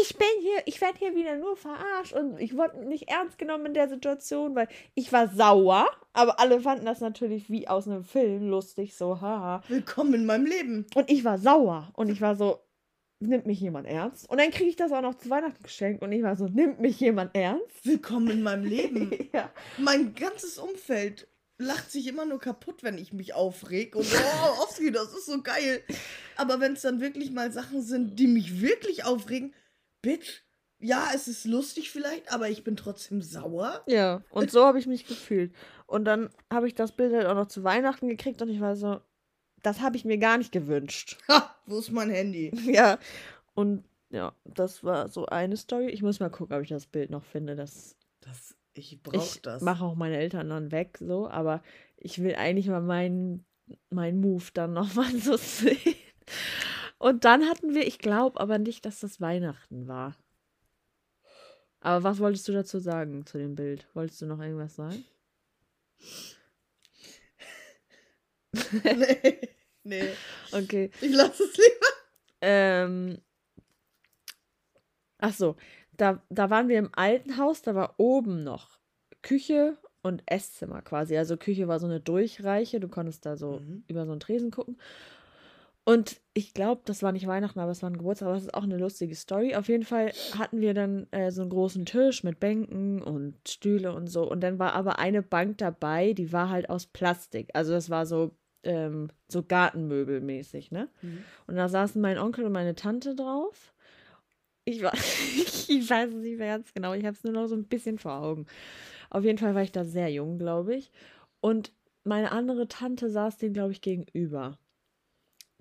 ich 0.03 0.17
bin 0.17 0.27
hier, 0.41 0.63
ich 0.67 0.81
werde 0.81 0.99
hier 0.99 1.15
wieder 1.15 1.37
nur 1.37 1.57
verarscht 1.57 2.15
und 2.15 2.41
ich 2.41 2.57
wurde 2.57 2.85
nicht 2.87 3.09
ernst 3.09 3.39
genommen 3.39 3.67
in 3.67 3.75
der 3.75 3.89
Situation, 3.89 4.57
weil 4.57 4.69
ich 4.95 5.13
war 5.13 5.29
sauer, 5.29 5.89
aber 6.13 6.41
alle 6.41 6.61
fanden 6.61 6.87
das 6.87 7.01
natürlich 7.01 7.49
wie 7.49 7.69
aus 7.69 7.87
einem 7.87 8.03
Film 8.03 8.49
lustig, 8.49 8.97
so, 8.97 9.21
haha. 9.21 9.63
Willkommen 9.69 10.15
in 10.15 10.27
meinem 10.27 10.47
Leben. 10.47 10.87
Und 10.95 11.11
ich 11.11 11.25
war 11.25 11.39
sauer 11.39 11.91
und 11.95 12.09
ich 12.09 12.21
war 12.21 12.35
so, 12.35 12.59
nimmt 13.21 13.47
mich 13.47 13.61
jemand 13.61 13.87
ernst? 13.87 14.29
Und 14.29 14.39
dann 14.39 14.51
kriege 14.51 14.71
ich 14.71 14.77
das 14.77 14.93
auch 14.93 15.03
noch 15.03 15.17
zu 15.17 15.31
Weihnachten 15.31 15.63
geschenkt 15.63 16.03
und 16.03 16.13
ich 16.13 16.23
war 16.23 16.37
so, 16.37 16.47
nimmt 16.47 16.81
mich 16.81 16.99
jemand 17.01 17.35
ernst? 17.35 17.85
Willkommen 17.85 18.31
in 18.31 18.43
meinem 18.43 18.65
Leben. 18.65 19.13
ja. 19.33 19.51
Mein 19.77 20.15
ganzes 20.15 20.59
Umfeld 20.59 21.29
lacht 21.59 21.91
sich 21.91 22.07
immer 22.07 22.25
nur 22.25 22.39
kaputt, 22.39 22.83
wenn 22.83 22.99
ich 22.99 23.13
mich 23.13 23.35
aufreg. 23.35 23.97
Und 23.97 24.07
oh, 24.07 24.63
Oski, 24.63 24.91
das 24.91 25.13
ist 25.13 25.27
so 25.27 25.43
geil. 25.43 25.83
Aber 26.37 26.61
wenn 26.61 26.75
es 26.75 26.83
dann 26.83 27.01
wirklich 27.01 27.31
mal 27.33 27.53
Sachen 27.53 27.83
sind, 27.83 28.19
die 28.19 28.29
mich 28.29 28.61
wirklich 28.61 29.05
aufregen, 29.05 29.55
Bitch, 30.01 30.43
ja, 30.81 31.09
es 31.13 31.27
ist 31.27 31.45
lustig 31.45 31.91
vielleicht, 31.91 32.33
aber 32.33 32.49
ich 32.49 32.63
bin 32.63 32.77
trotzdem 32.77 33.21
sauer. 33.21 33.83
Ja, 33.87 34.23
und 34.31 34.51
so 34.51 34.65
habe 34.65 34.79
ich 34.79 34.87
mich 34.87 35.07
gefühlt. 35.07 35.53
Und 35.87 36.05
dann 36.05 36.31
habe 36.53 36.69
ich 36.69 36.75
das 36.75 36.93
Bild 36.93 37.13
halt 37.13 37.27
auch 37.27 37.35
noch 37.35 37.49
zu 37.49 37.65
Weihnachten 37.65 38.09
gekriegt 38.09 38.41
und 38.43 38.49
ich 38.49 38.61
war 38.61 38.77
so, 38.77 39.01
das 39.63 39.81
habe 39.81 39.97
ich 39.97 40.05
mir 40.05 40.19
gar 40.19 40.39
nicht 40.39 40.53
gewünscht. 40.53 41.19
Ha, 41.29 41.57
wo 41.67 41.79
ist 41.79 41.91
mein 41.91 42.11
Handy? 42.11 42.53
ja. 42.73 42.99
Und 43.55 43.85
ja, 44.11 44.33
das 44.45 44.85
war 44.85 45.09
so 45.09 45.27
eine 45.27 45.57
Story. 45.57 45.89
Ich 45.89 46.03
muss 46.03 46.21
mal 46.21 46.31
gucken, 46.31 46.57
ob 46.57 46.63
ich 46.63 46.69
das 46.69 46.87
Bild 46.87 47.11
noch 47.11 47.25
finde. 47.25 47.57
Das, 47.57 47.97
Das, 48.21 48.55
ich 48.79 49.03
brauch 49.03 49.35
ich 49.35 49.43
das. 49.43 49.63
mache 49.63 49.85
auch 49.85 49.95
meine 49.95 50.17
Eltern 50.19 50.49
dann 50.51 50.73
weg, 50.73 50.99
so, 51.01 51.29
aber 51.29 51.63
ich 51.97 52.23
will 52.23 52.35
eigentlich 52.37 52.69
mal 52.69 52.81
meinen 52.81 53.45
mein 53.91 54.21
Move 54.21 54.45
dann 54.55 54.73
nochmal 54.73 55.15
so 55.19 55.37
sehen. 55.37 55.95
Und 56.99 57.25
dann 57.25 57.45
hatten 57.49 57.75
wir, 57.75 57.87
ich 57.87 57.99
glaube 57.99 58.41
aber 58.41 58.59
nicht, 58.59 58.85
dass 58.87 59.01
das 59.01 59.21
Weihnachten 59.21 59.87
war. 59.89 60.17
Aber 61.81 62.03
was 62.03 62.19
wolltest 62.19 62.49
du 62.49 62.53
dazu 62.53 62.79
sagen 62.81 63.25
zu 63.27 63.39
dem 63.39 63.55
Bild? 63.55 63.87
Wolltest 63.95 64.21
du 64.23 64.27
noch 64.27 64.41
irgendwas 64.41 64.75
sagen? 64.75 65.05
nee, 68.83 69.41
nee, 69.85 70.09
Okay. 70.53 70.91
ich 71.01 71.13
lasse 71.13 71.45
es 71.45 71.57
lieber. 71.57 71.87
Ähm. 72.41 73.19
Ach 75.21 75.33
so, 75.35 75.57
da, 75.99 76.23
da 76.31 76.49
waren 76.49 76.69
wir 76.69 76.79
im 76.79 76.91
alten 76.93 77.37
Haus, 77.37 77.61
da 77.61 77.75
war 77.75 77.95
oben 77.99 78.43
noch 78.45 78.79
Küche 79.23 79.77
und 80.03 80.23
Esszimmer 80.27 80.81
quasi. 80.81 81.17
Also 81.19 81.37
Küche 81.37 81.69
war 81.69 81.79
so 81.79 81.87
eine 81.87 82.01
Durchreiche, 82.01 82.81
du 82.81 82.89
konntest 82.89 83.27
da 83.27 83.37
so 83.37 83.61
Mhm. 83.61 83.85
über 83.89 84.07
so 84.07 84.13
einen 84.13 84.21
Tresen 84.21 84.51
gucken. 84.51 84.79
Und 85.85 86.21
ich 86.35 86.53
glaube, 86.53 86.83
das 86.85 87.03
war 87.03 87.13
nicht 87.13 87.27
Weihnachten, 87.27 87.59
aber 87.61 87.71
es 87.71 87.83
war 87.83 87.89
ein 87.89 87.97
Geburtstag, 87.97 88.27
aber 88.27 88.35
das 88.35 88.45
ist 88.45 88.55
auch 88.55 88.63
eine 88.63 88.77
lustige 88.77 89.15
Story. 89.15 89.55
Auf 89.57 89.69
jeden 89.69 89.85
Fall 89.85 90.13
hatten 90.39 90.61
wir 90.61 90.75
dann 90.75 91.07
äh, 91.13 91.31
so 91.31 91.41
einen 91.41 91.51
großen 91.51 91.87
Tisch 91.87 92.23
mit 92.25 92.39
Bänken 92.41 93.01
und 93.03 93.37
Stühle 93.49 93.95
und 93.95 94.07
so. 94.07 94.31
Und 94.31 94.41
dann 94.43 94.59
war 94.59 94.75
aber 94.75 94.99
eine 94.99 95.23
Bank 95.23 95.57
dabei, 95.59 96.13
die 96.13 96.31
war 96.31 96.51
halt 96.51 96.69
aus 96.69 96.85
Plastik. 96.87 97.49
Also 97.55 97.73
das 97.73 97.89
war 97.89 98.05
so, 98.05 98.33
ähm, 98.65 99.09
so 99.29 99.43
Gartenmöbelmäßig, 99.43 100.71
ne? 100.73 100.89
Und 101.47 101.57
da 101.57 101.69
saßen 101.71 102.01
mein 102.03 102.19
Onkel 102.19 102.45
und 102.45 102.53
meine 102.53 102.75
Tante 102.75 103.15
drauf. 103.15 103.73
Ich, 104.69 104.83
war, 104.83 104.93
ich 105.69 105.91
weiß 105.91 106.11
es 106.11 106.15
nicht 106.17 106.39
mehr 106.39 106.59
ganz 106.59 106.73
genau. 106.75 106.93
Ich 106.93 107.05
habe 107.05 107.15
es 107.15 107.25
nur 107.25 107.33
noch 107.33 107.47
so 107.47 107.55
ein 107.55 107.65
bisschen 107.65 107.99
vor 107.99 108.21
Augen. 108.21 108.47
Auf 109.11 109.25
jeden 109.25 109.39
Fall 109.39 109.55
war 109.55 109.63
ich 109.63 109.73
da 109.73 109.85
sehr 109.85 110.11
jung, 110.11 110.39
glaube 110.39 110.75
ich. 110.75 110.91
Und 111.41 111.73
meine 112.05 112.33
andere 112.33 112.69
Tante 112.69 113.11
saß 113.11 113.39
dem, 113.39 113.55
glaube 113.55 113.73
ich, 113.73 113.81
gegenüber. 113.81 114.59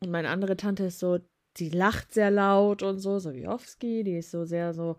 Und 0.02 0.12
meine 0.12 0.30
andere 0.30 0.58
Tante 0.58 0.86
ist 0.86 1.00
so, 1.00 1.20
die 1.56 1.70
lacht 1.70 2.14
sehr 2.14 2.32
laut 2.32 2.84
und 2.84 3.00
so, 3.00 3.20
so 3.20 3.34
wie 3.34 3.48
Owski. 3.48 4.04
Die 4.04 4.18
ist 4.18 4.32
so 4.32 4.44
sehr 4.44 4.74
so, 4.74 4.98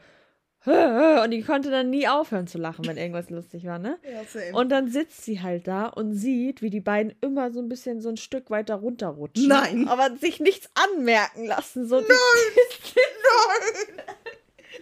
und 1.24 1.30
die 1.30 1.42
konnte 1.42 1.70
dann 1.70 1.90
nie 1.90 2.08
aufhören 2.08 2.46
zu 2.46 2.58
lachen, 2.58 2.86
wenn 2.86 2.96
irgendwas 2.96 3.30
lustig 3.30 3.64
war, 3.64 3.78
ne? 3.78 3.98
Ja, 4.02 4.24
same. 4.24 4.52
Und 4.56 4.70
dann 4.70 4.90
sitzt 4.90 5.24
sie 5.24 5.40
halt 5.40 5.68
da 5.68 5.86
und 5.86 6.14
sieht, 6.14 6.62
wie 6.62 6.70
die 6.70 6.80
beiden 6.80 7.14
immer 7.20 7.52
so 7.52 7.60
ein 7.60 7.68
bisschen 7.68 8.00
so 8.00 8.08
ein 8.08 8.16
Stück 8.16 8.50
weiter 8.50 8.74
runterrutschen. 8.76 9.48
Nein. 9.48 9.88
Aber 9.88 10.16
sich 10.16 10.40
nichts 10.40 10.68
anmerken 10.74 11.46
lassen. 11.46 11.86
So, 11.86 12.00
die, 12.00 12.06
Nein! 12.08 12.16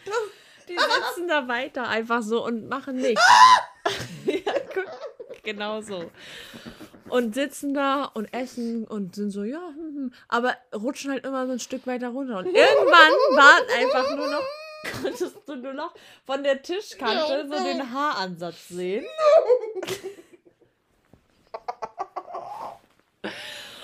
die 0.68 0.78
sitzen 0.78 1.28
da 1.28 1.46
weiter 1.46 1.88
einfach 1.88 2.22
so 2.22 2.44
und 2.44 2.68
machen 2.68 2.96
nichts. 2.96 3.22
ja, 4.24 4.52
guck, 4.72 5.42
genau 5.42 5.82
so. 5.82 6.10
Und 7.08 7.34
sitzen 7.34 7.74
da 7.74 8.04
und 8.04 8.32
essen 8.32 8.84
und 8.84 9.14
sind 9.14 9.30
so, 9.30 9.44
ja, 9.44 9.60
hm, 9.68 9.94
hm, 9.94 10.12
aber 10.28 10.56
rutschen 10.74 11.12
halt 11.12 11.24
immer 11.24 11.46
so 11.46 11.52
ein 11.52 11.60
Stück 11.60 11.86
weiter 11.86 12.08
runter. 12.08 12.38
Und 12.38 12.46
irgendwann 12.46 13.36
war 13.36 13.60
einfach 13.78 14.16
nur 14.16 14.26
noch, 14.28 14.42
konntest 14.92 15.36
du 15.46 15.56
nur 15.56 15.72
noch 15.74 15.94
von 16.24 16.42
der 16.42 16.62
Tischkante 16.62 17.46
so 17.48 17.64
den 17.64 17.92
Haaransatz 17.92 18.68
sehen. 18.68 19.04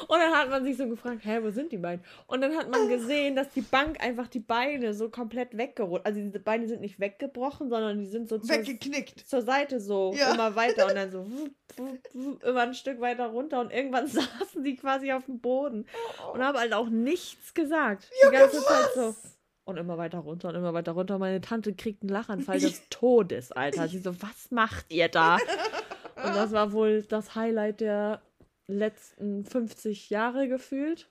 Und 0.08 0.18
dann 0.18 0.34
hat 0.34 0.50
man 0.50 0.62
sich 0.62 0.76
so 0.76 0.86
gefragt, 0.86 1.20
hä, 1.24 1.38
wo 1.42 1.50
sind 1.50 1.72
die 1.72 1.78
beiden? 1.78 2.04
Und 2.26 2.42
dann 2.42 2.54
hat 2.56 2.68
man 2.68 2.86
gesehen, 2.88 3.34
dass 3.34 3.48
die 3.50 3.62
Bank 3.62 3.98
einfach 4.02 4.28
die 4.28 4.40
Beine 4.40 4.92
so 4.92 5.08
komplett 5.08 5.56
weggerutscht. 5.56 6.04
Also 6.04 6.20
diese 6.20 6.38
Beine 6.38 6.68
sind 6.68 6.82
nicht 6.82 7.00
weggebrochen, 7.00 7.70
sondern 7.70 7.98
die 7.98 8.06
sind 8.06 8.28
so 8.28 8.36
zur, 8.38 8.56
Weggeknickt. 8.56 9.26
zur 9.26 9.40
Seite 9.40 9.80
so 9.80 10.12
Ja. 10.14 10.34
immer 10.34 10.54
weiter 10.54 10.86
und 10.86 10.96
dann 10.96 11.10
so 11.10 11.24
wup, 11.30 11.50
wup, 11.76 11.98
wup, 12.12 12.42
immer 12.44 12.60
ein 12.60 12.74
Stück 12.74 13.00
weiter 13.00 13.26
runter 13.28 13.60
und 13.60 13.72
irgendwann 13.72 14.06
saßen 14.08 14.62
die 14.62 14.76
quasi 14.76 15.12
auf 15.12 15.24
dem 15.24 15.40
Boden 15.40 15.86
und 16.34 16.44
haben 16.44 16.58
halt 16.58 16.74
auch 16.74 16.88
nichts 16.90 17.54
gesagt. 17.54 18.10
Die 18.26 18.30
ganze 18.32 18.62
Zeit 18.62 18.92
so. 18.94 19.14
Und 19.64 19.76
immer 19.76 19.96
weiter 19.96 20.18
runter 20.18 20.48
und 20.48 20.56
immer 20.56 20.74
weiter 20.74 20.92
runter. 20.92 21.18
Meine 21.18 21.40
Tante 21.40 21.72
kriegt 21.72 22.02
einen 22.02 22.10
Lachanfall 22.10 22.58
des 22.58 22.82
Todes, 22.90 23.52
Alter. 23.52 23.88
Sie 23.88 23.98
so, 23.98 24.20
was 24.20 24.50
macht 24.50 24.92
ihr 24.92 25.08
da? 25.08 25.36
Und 26.16 26.36
das 26.36 26.52
war 26.52 26.72
wohl 26.72 27.02
das 27.02 27.34
Highlight 27.34 27.80
der 27.80 28.20
letzten 28.68 29.44
50 29.44 30.10
Jahre 30.10 30.46
gefühlt. 30.48 31.08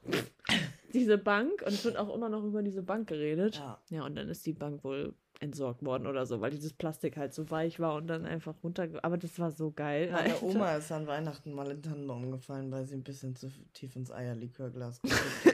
Diese 0.94 1.18
Bank. 1.18 1.62
Und 1.66 1.74
es 1.74 1.84
wird 1.84 1.98
auch 1.98 2.14
immer 2.14 2.30
noch 2.30 2.44
über 2.44 2.62
diese 2.62 2.82
Bank 2.82 3.08
geredet. 3.08 3.56
Ja. 3.56 3.80
Ja, 3.90 4.06
und 4.06 4.16
dann 4.16 4.30
ist 4.30 4.46
die 4.46 4.54
Bank 4.54 4.84
wohl 4.84 5.14
entsorgt 5.42 5.84
worden 5.84 6.06
oder 6.06 6.26
so, 6.28 6.40
weil 6.40 6.52
dieses 6.52 6.72
Plastik 6.72 7.18
halt 7.18 7.34
so 7.34 7.50
weich 7.50 7.80
war 7.80 7.96
und 7.96 8.08
dann 8.08 8.26
einfach 8.26 8.54
runter. 8.64 8.88
Aber 9.02 9.18
das 9.18 9.40
war 9.40 9.52
so 9.52 9.72
geil. 9.72 10.10
Meine 10.12 10.34
Alter. 10.34 10.44
Oma 10.44 10.76
ist 10.76 10.92
an 10.92 11.08
Weihnachten 11.08 11.54
mal 11.54 11.70
in 11.72 11.82
den 11.82 11.92
Tannenbaum 11.92 12.32
gefallen, 12.32 12.72
weil 12.72 12.86
sie 12.86 12.96
ein 12.96 13.04
bisschen 13.04 13.36
zu 13.36 13.52
tief 13.74 13.96
ins 13.96 14.12
Eierlikörglas 14.12 15.02
hat. 15.46 15.51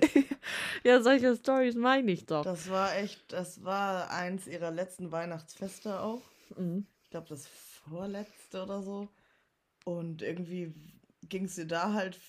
Ja, 0.84 1.02
solche 1.02 1.36
Stories 1.36 1.76
meine 1.76 2.12
ich 2.12 2.26
doch. 2.26 2.44
Das 2.44 2.70
war 2.70 2.96
echt, 2.96 3.32
das 3.34 3.64
war 3.64 4.10
eins 4.12 4.48
ihrer 4.48 4.72
letzten 4.72 5.12
Weihnachtsfeste 5.12 6.00
auch. 6.02 6.22
Mhm. 6.56 6.86
Ich 7.04 7.10
glaube, 7.10 7.28
das 7.30 7.48
vorletzte 7.48 8.64
oder 8.64 8.82
so. 8.82 9.10
Und 9.86 10.22
irgendwie 10.22 10.74
ging 11.24 11.46
es 11.46 11.58
ihr 11.58 11.68
da 11.68 11.94
halt 11.94 12.20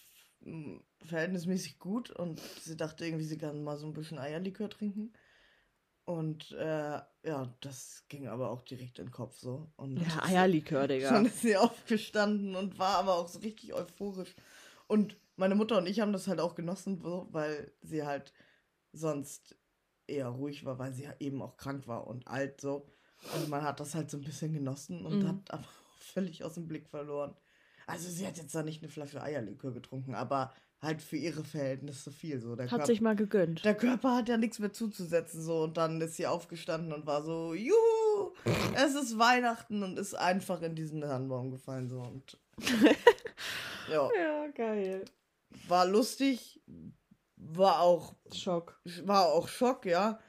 verhältnismäßig 1.04 1.78
gut 1.78 2.10
und 2.10 2.40
sie 2.62 2.76
dachte 2.76 3.04
irgendwie, 3.04 3.24
sie 3.24 3.38
kann 3.38 3.64
mal 3.64 3.76
so 3.76 3.86
ein 3.86 3.92
bisschen 3.92 4.18
Eierlikör 4.18 4.70
trinken. 4.70 5.12
Und 6.04 6.52
äh, 6.52 7.00
ja, 7.24 7.54
das 7.60 8.04
ging 8.08 8.28
aber 8.28 8.50
auch 8.50 8.62
direkt 8.62 8.98
in 8.98 9.06
den 9.06 9.12
Kopf 9.12 9.38
so. 9.38 9.70
Und 9.76 10.00
Ja, 10.00 10.22
Eierlikör, 10.22 10.88
Digga. 10.88 11.10
Dann 11.12 11.26
ist 11.26 11.42
sie 11.42 11.56
aufgestanden 11.56 12.56
und 12.56 12.78
war 12.78 12.96
aber 12.98 13.16
auch 13.16 13.28
so 13.28 13.40
richtig 13.40 13.74
euphorisch. 13.74 14.34
Und 14.86 15.18
meine 15.38 15.54
Mutter 15.54 15.78
und 15.78 15.86
ich 15.86 16.00
haben 16.00 16.12
das 16.12 16.26
halt 16.28 16.40
auch 16.40 16.54
genossen, 16.54 17.00
weil 17.32 17.72
sie 17.82 18.04
halt 18.04 18.32
sonst 18.92 19.56
eher 20.06 20.28
ruhig 20.28 20.64
war, 20.64 20.78
weil 20.78 20.92
sie 20.92 21.08
eben 21.20 21.42
auch 21.42 21.56
krank 21.56 21.86
war 21.86 22.06
und 22.06 22.26
alt 22.28 22.60
so. 22.60 22.86
Und 23.34 23.48
man 23.48 23.62
hat 23.62 23.80
das 23.80 23.94
halt 23.94 24.10
so 24.10 24.16
ein 24.16 24.24
bisschen 24.24 24.52
genossen 24.52 25.04
und 25.04 25.22
Mhm. 25.22 25.28
hat 25.28 25.36
aber 25.50 25.62
auch 25.64 25.98
völlig 26.00 26.44
aus 26.44 26.54
dem 26.54 26.66
Blick 26.68 26.88
verloren. 26.88 27.34
Also 27.86 28.08
sie 28.10 28.26
hat 28.26 28.36
jetzt 28.36 28.54
da 28.54 28.62
nicht 28.62 28.82
eine 28.82 28.90
Flasche 28.90 29.22
Eierlikör 29.22 29.72
getrunken, 29.72 30.14
aber 30.14 30.52
halt 30.80 31.02
für 31.02 31.16
ihre 31.16 31.42
Verhältnisse 31.42 32.12
viel 32.12 32.38
so. 32.38 32.54
Der, 32.54 32.66
Hat 32.66 32.70
Körper, 32.70 32.86
sich 32.86 33.00
mal 33.00 33.16
gegönnt. 33.16 33.64
der 33.64 33.74
Körper 33.74 34.14
hat 34.14 34.28
ja 34.28 34.36
nichts 34.36 34.58
mehr 34.60 34.72
zuzusetzen 34.72 35.42
so 35.42 35.62
und 35.64 35.76
dann 35.76 36.00
ist 36.00 36.14
sie 36.16 36.26
aufgestanden 36.26 36.92
und 36.92 37.06
war 37.06 37.22
so, 37.22 37.54
juhu, 37.54 38.32
es 38.76 38.94
ist 38.94 39.18
Weihnachten 39.18 39.82
und 39.82 39.98
ist 39.98 40.14
einfach 40.14 40.62
in 40.62 40.74
diesen 40.76 41.00
Tannenbaum 41.00 41.50
gefallen 41.50 41.88
so 41.88 42.00
und 42.00 42.38
ja, 43.90 44.08
Ja, 44.14 44.46
geil. 44.54 45.04
War 45.68 45.86
lustig, 45.86 46.60
war 47.36 47.80
auch 47.80 48.16
Schock. 48.32 48.80
war 49.04 49.26
auch 49.26 49.48
Schock, 49.48 49.86
ja. 49.86 50.20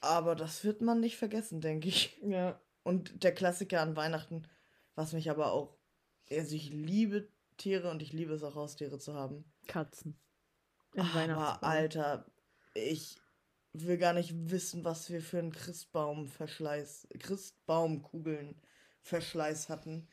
Aber 0.00 0.34
das 0.34 0.64
wird 0.64 0.82
man 0.82 1.00
nicht 1.00 1.16
vergessen, 1.16 1.60
denke 1.60 1.88
ich. 1.88 2.18
Ja. 2.22 2.60
Und 2.82 3.24
der 3.24 3.34
Klassiker 3.34 3.80
an 3.80 3.96
Weihnachten, 3.96 4.46
was 4.94 5.12
mich 5.12 5.30
aber 5.30 5.52
auch, 5.52 5.76
also 6.30 6.54
ich 6.54 6.70
liebe 6.70 7.28
Tiere 7.56 7.90
und 7.90 8.02
ich 8.02 8.12
liebe 8.12 8.34
es 8.34 8.42
auch 8.42 8.54
Haustiere 8.54 8.98
zu 8.98 9.14
haben. 9.14 9.44
Katzen. 9.66 10.18
Im 10.94 11.06
Aber. 11.14 11.62
Alter, 11.62 12.26
ich 12.74 13.16
will 13.72 13.96
gar 13.98 14.12
nicht 14.12 14.50
wissen, 14.50 14.84
was 14.84 15.10
wir 15.10 15.20
für 15.20 15.38
einen 15.38 15.52
Christbaumverschleiß, 15.52 17.08
Christbaumkugeln-Verschleiß 17.18 19.68
hatten. 19.68 20.08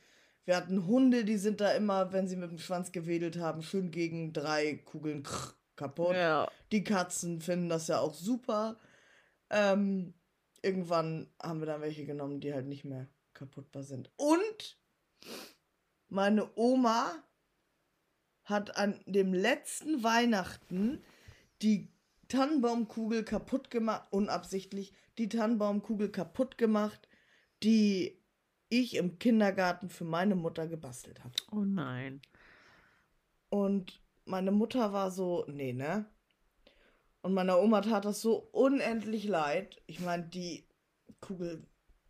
Wir 0.46 0.58
hatten 0.58 0.88
Hunde, 0.88 1.24
die 1.24 1.38
sind 1.38 1.62
da 1.62 1.72
immer, 1.72 2.12
wenn 2.12 2.28
sie 2.28 2.36
mit 2.36 2.52
dem 2.52 2.60
Schwanz 2.60 2.92
gewedelt 2.92 3.38
haben, 3.38 3.64
schön 3.64 3.92
gegen 3.92 4.34
drei 4.34 4.76
Kugeln 4.76 5.24
krr, 5.24 5.54
kaputt. 5.76 6.16
Ja. 6.16 6.50
Die 6.72 6.84
Katzen 6.84 7.42
finden 7.42 7.70
das 7.70 7.88
ja 7.88 8.00
auch 8.00 8.14
super. 8.14 8.78
Ähm, 9.50 10.14
irgendwann 10.62 11.32
haben 11.42 11.60
wir 11.60 11.66
dann 11.66 11.82
welche 11.82 12.06
genommen, 12.06 12.40
die 12.40 12.54
halt 12.54 12.68
nicht 12.68 12.84
mehr 12.84 13.08
kaputtbar 13.34 13.84
sind. 13.84 14.12
Und 14.18 14.78
meine 16.10 16.50
Oma 16.56 17.12
hat 18.44 18.78
an 18.78 19.00
dem 19.06 19.34
letzten 19.34 20.04
Weihnachten 20.04 21.02
die 21.62 21.90
Tannenbaumkugel 22.28 23.24
kaputt 23.24 23.70
gemacht, 23.70 24.08
unabsichtlich, 24.12 24.94
die 25.18 25.30
Tannenbaumkugel 25.30 26.10
kaputt 26.10 26.58
gemacht, 26.58 27.08
die 27.62 28.23
ich 28.82 28.96
im 28.96 29.20
Kindergarten 29.20 29.90
für 29.90 30.06
meine 30.06 30.36
Mutter 30.36 30.68
gebastelt 30.68 31.24
habe. 31.24 31.34
Oh 31.52 31.64
nein. 31.66 32.22
Und 33.50 34.02
meine 34.26 34.52
Mutter 34.52 34.94
war 34.94 35.12
so, 35.12 35.46
nee, 35.48 35.74
ne? 35.74 36.06
Und 37.22 37.34
meiner 37.34 37.60
Oma 37.60 37.82
tat 37.82 38.06
das 38.06 38.22
so 38.22 38.50
unendlich 38.52 39.26
leid. 39.26 39.82
Ich 39.86 40.00
meine, 40.00 40.24
die 40.24 40.68
Kugel 41.22 41.66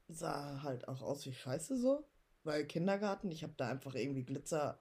sah 0.08 0.64
halt 0.64 0.88
auch 0.88 1.02
aus 1.02 1.26
wie 1.26 1.34
Scheiße 1.34 1.78
so. 1.78 2.04
Weil 2.44 2.66
Kindergarten, 2.66 3.32
ich 3.32 3.44
habe 3.44 3.54
da 3.58 3.70
einfach 3.70 3.96
irgendwie 3.96 4.24
Glitzer 4.24 4.80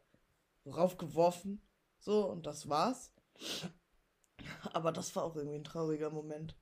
raufgeworfen. 0.67 1.61
So, 1.99 2.27
und 2.27 2.47
das 2.47 2.69
war's. 2.69 3.13
Aber 4.73 4.93
das 4.93 5.15
war 5.15 5.25
auch 5.25 5.37
irgendwie 5.37 5.59
ein 5.59 5.65
trauriger 5.65 6.11
Moment. 6.11 6.57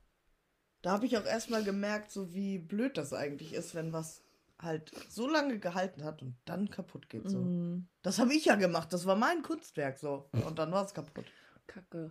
Da 0.83 0.93
habe 0.93 1.07
ich 1.07 1.17
auch 1.17 1.25
erstmal 1.25 1.63
gemerkt, 1.63 2.11
so 2.11 2.35
wie 2.35 2.59
blöd 2.59 2.97
das 2.97 3.13
eigentlich 3.13 3.53
ist, 3.53 3.75
wenn 3.75 3.93
was 3.93 4.23
halt 4.63 4.93
so 5.09 5.29
lange 5.29 5.59
gehalten 5.59 6.05
hat 6.05 6.23
und 6.23 6.37
dann 6.45 6.71
kaputt 6.71 7.09
geht. 7.09 7.29
So. 7.29 7.39
Mm, 7.39 7.89
Das 8.03 8.19
habe 8.19 8.35
ich 8.35 8.45
ja 8.45 8.57
gemacht. 8.57 8.93
Das 8.93 9.07
war 9.07 9.17
mein 9.17 9.43
Kunstwerk 9.43 9.99
so. 9.99 10.29
Und 10.33 10.59
dann 10.59 10.71
war 10.73 10.85
es 10.85 10.95
kaputt. 10.95 11.27
Kacke. 11.67 12.11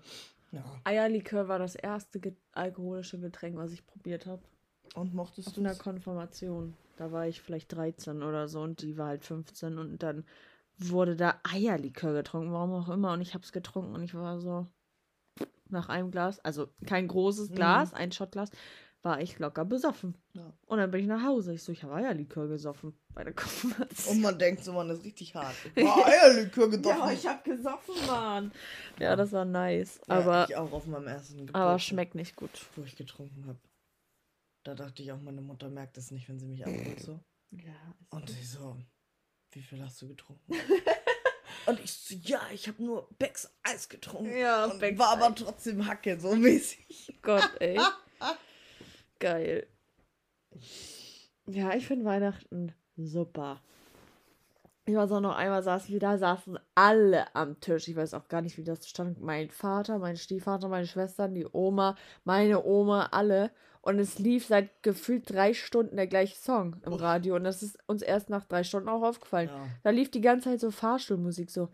Ja. 0.51 0.63
Eierlikör 0.83 1.47
war 1.47 1.59
das 1.59 1.75
erste 1.75 2.19
ge 2.19 2.35
alkoholische 2.53 3.19
Getränk, 3.19 3.55
was 3.55 3.71
ich 3.71 3.85
probiert 3.85 4.25
habe. 4.25 4.41
Und 4.95 5.13
mochtest 5.13 5.49
Auf 5.49 5.53
du 5.53 5.61
einer 5.61 5.71
es? 5.71 5.79
Konfirmation. 5.79 6.75
Da 6.97 7.11
war 7.11 7.27
ich 7.27 7.41
vielleicht 7.41 7.71
13 7.73 8.23
oder 8.23 8.47
so 8.47 8.61
und 8.61 8.81
die 8.81 8.97
war 8.97 9.07
halt 9.07 9.23
15 9.23 9.77
und 9.77 10.01
dann 10.01 10.25
wurde 10.77 11.15
da 11.15 11.39
Eierlikör 11.43 12.13
getrunken, 12.13 12.51
warum 12.51 12.71
auch 12.73 12.89
immer. 12.89 13.13
Und 13.13 13.21
ich 13.21 13.33
habe 13.33 13.43
es 13.43 13.51
getrunken 13.51 13.93
und 13.93 14.03
ich 14.03 14.13
war 14.15 14.39
so 14.39 14.67
nach 15.69 15.87
einem 15.87 16.09
Glas, 16.09 16.39
also 16.39 16.67
kein 16.87 17.07
großes 17.07 17.51
Mhm. 17.51 17.55
Glas, 17.55 17.93
ein 17.93 18.11
Shotglas, 18.11 18.49
war 19.01 19.21
ich 19.21 19.39
locker 19.39 19.63
besoffen. 19.65 20.15
Ja. 20.33 20.53
Und 20.65 20.77
dann 20.79 20.91
bin 20.91 21.01
ich 21.01 21.07
nach 21.07 21.23
Hause. 21.23 21.53
Ich 21.53 21.63
so, 21.63 21.71
ich 21.71 21.83
habe 21.83 21.95
Eierlikör 21.95 22.47
gesoffen 22.47 22.93
bei 23.13 23.23
der 23.23 23.33
Konfirmation. 23.33 24.15
Und 24.15 24.21
man 24.21 24.37
denkt 24.37 24.63
so, 24.63 24.73
man 24.73 24.89
ist 24.89 25.03
richtig 25.03 25.33
hart. 25.35 25.55
Boah, 25.75 26.05
Eierlikör 26.05 26.69
getroffen. 26.69 27.29
habe 27.29 27.49
gesoffen, 27.55 27.95
Mann. 28.07 28.51
Ja, 28.99 29.15
das 29.15 29.31
war 29.31 29.45
nice. 29.45 30.01
Ja, 30.07 30.15
aber 30.15 30.49
ich 30.49 30.55
auch 30.55 30.71
auf 30.71 30.85
meinem 30.85 31.07
ersten 31.07 31.37
Geburtstag, 31.37 31.61
aber 31.61 31.79
schmeckt 31.79 32.15
nicht 32.15 32.35
gut. 32.35 32.51
wo 32.75 32.83
ich 32.83 32.95
getrunken 32.95 33.45
habe. 33.47 33.59
Da 34.65 34.75
dachte 34.75 35.01
ich 35.01 35.11
auch, 35.11 35.21
meine 35.21 35.41
Mutter 35.41 35.69
merkt 35.69 35.97
es 35.97 36.11
nicht, 36.11 36.27
wenn 36.27 36.37
sie 36.37 36.45
mich 36.47 36.65
anguckt 36.65 36.99
so. 36.99 37.19
Ja, 37.51 37.95
Und 38.09 38.29
sie 38.29 38.43
so, 38.43 38.77
wie 39.51 39.61
viel 39.61 39.81
hast 39.81 40.01
du 40.01 40.09
getrunken? 40.09 40.53
Und 41.65 41.79
ich 41.79 41.91
so, 41.93 42.15
ja, 42.15 42.41
ich 42.53 42.67
habe 42.67 42.83
nur 42.83 43.07
Becks 43.17 43.49
Eis 43.63 43.87
getrunken. 43.89 44.35
Ja, 44.37 44.65
und 44.65 44.79
Becks 44.79 44.97
war 44.97 45.09
aber 45.09 45.35
trotzdem 45.35 45.85
Hacke, 45.85 46.19
so 46.19 46.35
mäßig. 46.35 47.19
Gott, 47.21 47.49
ey. 47.59 47.79
Geil. 49.19 49.67
Ja, 51.47 51.73
ich 51.73 51.87
finde 51.87 52.05
Weihnachten 52.05 52.73
super. 52.95 53.61
Ich 54.85 54.95
weiß 54.95 55.11
auch 55.11 55.21
noch 55.21 55.35
einmal 55.35 55.61
saßen 55.61 55.91
wir 55.93 55.99
da, 55.99 56.17
saßen 56.17 56.57
alle 56.73 57.35
am 57.35 57.59
Tisch. 57.59 57.87
Ich 57.87 57.95
weiß 57.95 58.15
auch 58.15 58.27
gar 58.27 58.41
nicht, 58.41 58.57
wie 58.57 58.63
das 58.63 58.87
stand. 58.87 59.21
Mein 59.21 59.51
Vater, 59.51 59.99
mein 59.99 60.17
Stiefvater, 60.17 60.67
meine 60.67 60.87
Schwestern, 60.87 61.35
die 61.35 61.45
Oma, 61.51 61.95
meine 62.23 62.63
Oma, 62.65 63.09
alle. 63.11 63.51
Und 63.81 63.99
es 63.99 64.17
lief 64.17 64.47
seit 64.47 64.81
gefühlt 64.81 65.29
drei 65.29 65.53
Stunden 65.53 65.95
der 65.95 66.07
gleiche 66.07 66.35
Song 66.35 66.77
im 66.85 66.93
Radio. 66.93 67.35
Und 67.35 67.43
das 67.43 67.61
ist 67.61 67.77
uns 67.87 68.01
erst 68.01 68.29
nach 68.29 68.45
drei 68.45 68.63
Stunden 68.63 68.89
auch 68.89 69.03
aufgefallen. 69.03 69.49
Ja. 69.49 69.67
Da 69.83 69.89
lief 69.91 70.09
die 70.09 70.21
ganze 70.21 70.49
Zeit 70.49 70.59
so 70.59 70.71
Fahrstuhlmusik, 70.71 71.51
so. 71.51 71.69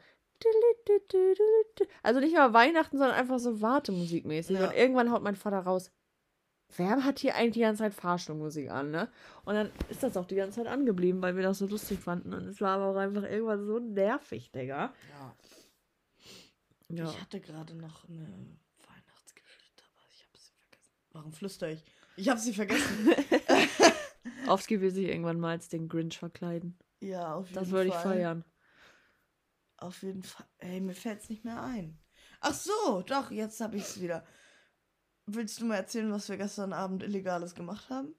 Also 2.04 2.20
nicht 2.20 2.36
mal 2.36 2.54
Weihnachten, 2.54 2.98
sondern 2.98 3.16
einfach 3.16 3.40
so 3.40 3.62
Wartemusikmäßig. 3.62 4.60
Ja. 4.60 4.68
Und 4.68 4.75
irgendwann 4.75 5.12
haut 5.12 5.24
mein 5.24 5.38
Vater 5.38 5.60
raus. 5.60 5.90
Wer 6.77 7.03
hat 7.05 7.20
hier 7.20 7.36
eigentlich 7.36 7.53
die 7.53 7.60
ganze 7.62 7.84
Zeit 7.84 7.94
Fahrstuhlmusik 7.94 8.70
an, 8.70 8.91
ne? 8.91 9.10
Und 9.46 9.55
dann 9.55 9.72
ist 9.89 10.03
das 10.03 10.17
auch 10.17 10.25
die 10.25 10.36
ganze 10.36 10.58
Zeit 10.62 10.67
angeblieben, 10.67 11.22
weil 11.22 11.36
wir 11.36 11.44
das 11.44 11.60
so 11.60 11.67
lustig 11.67 12.00
fanden. 12.00 12.34
Und 12.34 12.46
es 12.48 12.60
war 12.62 12.75
aber 12.77 12.88
auch 12.88 12.96
einfach 13.01 13.24
irgendwann 13.24 13.65
so 13.65 13.79
nervig, 13.79 14.51
Digga. 14.51 14.94
Ja. 15.10 15.36
Ja. 16.89 17.10
Ich 17.10 17.22
hatte 17.22 17.39
gerade 17.41 17.75
noch 17.75 18.08
eine 18.10 18.27
Weihnachtsgeschichte, 18.88 19.84
aber 19.84 20.03
ich 20.12 20.24
habe 20.24 20.38
sie 20.38 20.51
vergessen. 20.60 20.91
Warum 21.13 21.34
flüstere 21.34 21.72
ich? 21.72 21.84
Ich 22.17 22.29
habe 22.29 22.39
sie 22.39 22.53
vergessen. 22.53 23.10
Ofsky 24.48 24.79
will 24.82 24.91
sich 24.91 25.08
irgendwann 25.08 25.39
mal 25.39 25.51
als 25.51 25.67
den 25.70 25.88
Grinch 25.89 26.17
verkleiden. 26.17 26.77
ja, 27.00 27.36
auf 27.36 27.48
jeden 27.48 27.55
Das 27.55 27.70
Fall. 27.70 27.72
würde 27.77 27.89
ich 27.89 27.96
feiern. 27.96 28.44
Auf 29.77 30.03
jeden 30.03 30.24
Fall. 30.24 30.46
Ey, 30.60 30.79
mir 30.82 30.94
fällt 30.94 31.22
es 31.22 31.29
nicht 31.29 31.44
mehr 31.44 31.62
ein. 31.62 31.98
Ach 32.39 32.53
so, 32.53 33.01
doch, 33.01 33.32
jetzt 33.32 33.60
habe 33.62 33.77
ich 33.77 33.84
es 33.84 34.01
wieder. 34.01 34.25
Willst 35.27 35.60
du 35.60 35.65
mal 35.65 35.75
erzählen, 35.75 36.12
was 36.12 36.29
wir 36.29 36.38
gestern 36.38 36.74
Abend 36.74 37.03
Illegales 37.03 37.55
gemacht 37.55 37.89
haben? 37.89 38.13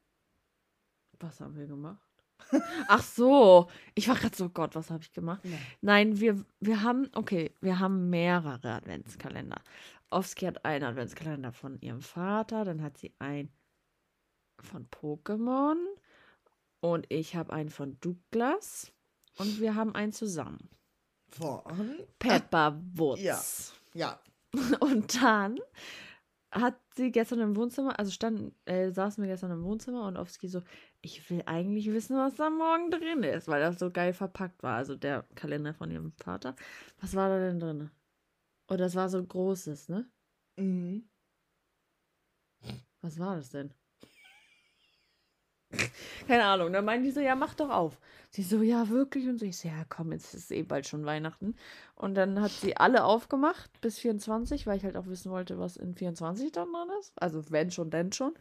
Was 1.20 1.40
haben 1.40 1.56
wir 1.56 1.66
gemacht? 1.66 2.00
Ach 2.88 3.02
so, 3.02 3.68
ich 3.94 4.08
war 4.08 4.16
gerade 4.16 4.36
so, 4.36 4.50
Gott, 4.50 4.74
was 4.74 4.90
habe 4.90 5.02
ich 5.02 5.12
gemacht? 5.12 5.42
Nein, 5.80 6.20
wir, 6.20 6.44
wir 6.60 6.82
haben, 6.82 7.08
okay, 7.14 7.54
wir 7.60 7.78
haben 7.78 8.10
mehrere 8.10 8.74
Adventskalender. 8.74 9.62
Ofsky 10.10 10.46
hat 10.46 10.64
einen 10.64 10.84
Adventskalender 10.84 11.52
von 11.52 11.80
ihrem 11.80 12.02
Vater, 12.02 12.64
dann 12.64 12.82
hat 12.82 12.98
sie 12.98 13.14
einen 13.18 13.50
von 14.60 14.88
Pokémon 14.88 15.76
und 16.80 17.06
ich 17.08 17.34
habe 17.36 17.52
einen 17.52 17.70
von 17.70 17.98
Douglas 18.00 18.92
und 19.38 19.60
wir 19.60 19.74
haben 19.74 19.94
einen 19.94 20.12
zusammen. 20.12 20.68
Von? 21.28 21.98
Pepper 22.18 22.80
Woods. 22.94 23.22
ja. 23.22 23.40
Ja. 23.94 24.20
Und 24.80 25.22
dann 25.22 25.58
hat 26.60 26.76
sie 26.94 27.10
gestern 27.12 27.40
im 27.40 27.56
Wohnzimmer, 27.56 27.98
also 27.98 28.10
standen, 28.10 28.54
äh, 28.64 28.90
saßen 28.90 29.22
wir 29.22 29.30
gestern 29.30 29.50
im 29.50 29.64
Wohnzimmer 29.64 30.06
und 30.06 30.16
Ofsky 30.16 30.48
so, 30.48 30.62
ich 31.02 31.28
will 31.30 31.42
eigentlich 31.46 31.86
wissen, 31.92 32.16
was 32.16 32.34
da 32.36 32.50
morgen 32.50 32.90
drin 32.90 33.22
ist, 33.22 33.48
weil 33.48 33.60
das 33.60 33.78
so 33.78 33.90
geil 33.90 34.12
verpackt 34.12 34.62
war. 34.62 34.76
Also 34.76 34.96
der 34.96 35.24
Kalender 35.34 35.74
von 35.74 35.90
ihrem 35.90 36.12
Vater. 36.12 36.56
Was 37.00 37.14
war 37.14 37.28
da 37.28 37.38
denn 37.38 37.60
drin? 37.60 37.90
Oh, 38.68 38.76
das 38.76 38.94
war 38.94 39.08
so 39.08 39.18
ein 39.18 39.28
großes, 39.28 39.88
ne? 39.88 40.10
Mhm. 40.56 41.08
Was 43.02 43.18
war 43.18 43.36
das 43.36 43.50
denn? 43.50 43.72
Keine 46.26 46.44
Ahnung. 46.44 46.72
Dann 46.72 46.84
meinte 46.84 47.08
ich 47.08 47.14
so, 47.14 47.20
ja, 47.20 47.34
mach 47.34 47.54
doch 47.54 47.70
auf. 47.70 47.98
Sie 48.30 48.42
so, 48.42 48.62
ja, 48.62 48.88
wirklich? 48.88 49.28
Und 49.28 49.38
so, 49.38 49.46
ich 49.46 49.58
so, 49.58 49.68
ja, 49.68 49.84
komm, 49.88 50.12
jetzt 50.12 50.34
ist 50.34 50.50
eh 50.50 50.62
bald 50.62 50.86
schon 50.86 51.04
Weihnachten. 51.04 51.54
Und 51.94 52.14
dann 52.14 52.40
hat 52.40 52.50
sie 52.50 52.76
alle 52.76 53.04
aufgemacht 53.04 53.70
bis 53.80 53.98
24, 53.98 54.66
weil 54.66 54.76
ich 54.76 54.84
halt 54.84 54.96
auch 54.96 55.06
wissen 55.06 55.30
wollte, 55.30 55.58
was 55.58 55.76
in 55.76 55.94
24 55.94 56.52
dann 56.52 56.72
drin 56.72 56.88
ist. 57.00 57.12
Also 57.16 57.42
wenn 57.50 57.70
schon, 57.70 57.90
denn 57.90 58.12
schon. 58.12 58.34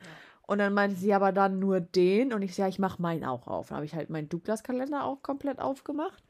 Und 0.48 0.60
dann 0.60 0.74
meinte 0.74 0.96
sie 0.96 1.14
aber 1.14 1.32
dann 1.32 1.60
nur 1.60 1.80
den. 1.80 2.34
Und 2.34 2.42
ich 2.42 2.56
so, 2.56 2.62
ja, 2.62 2.68
ich 2.68 2.80
mach 2.80 3.00
meinen 3.00 3.24
auch 3.24 3.48
auf. 3.48 3.70
Dann 3.70 3.78
habe 3.78 3.86
ich 3.86 3.96
halt 3.96 4.10
meinen 4.10 4.30
Douglas-Kalender 4.30 5.04
auch 5.04 5.22
komplett 5.24 5.60
aufgemacht. 5.60 6.24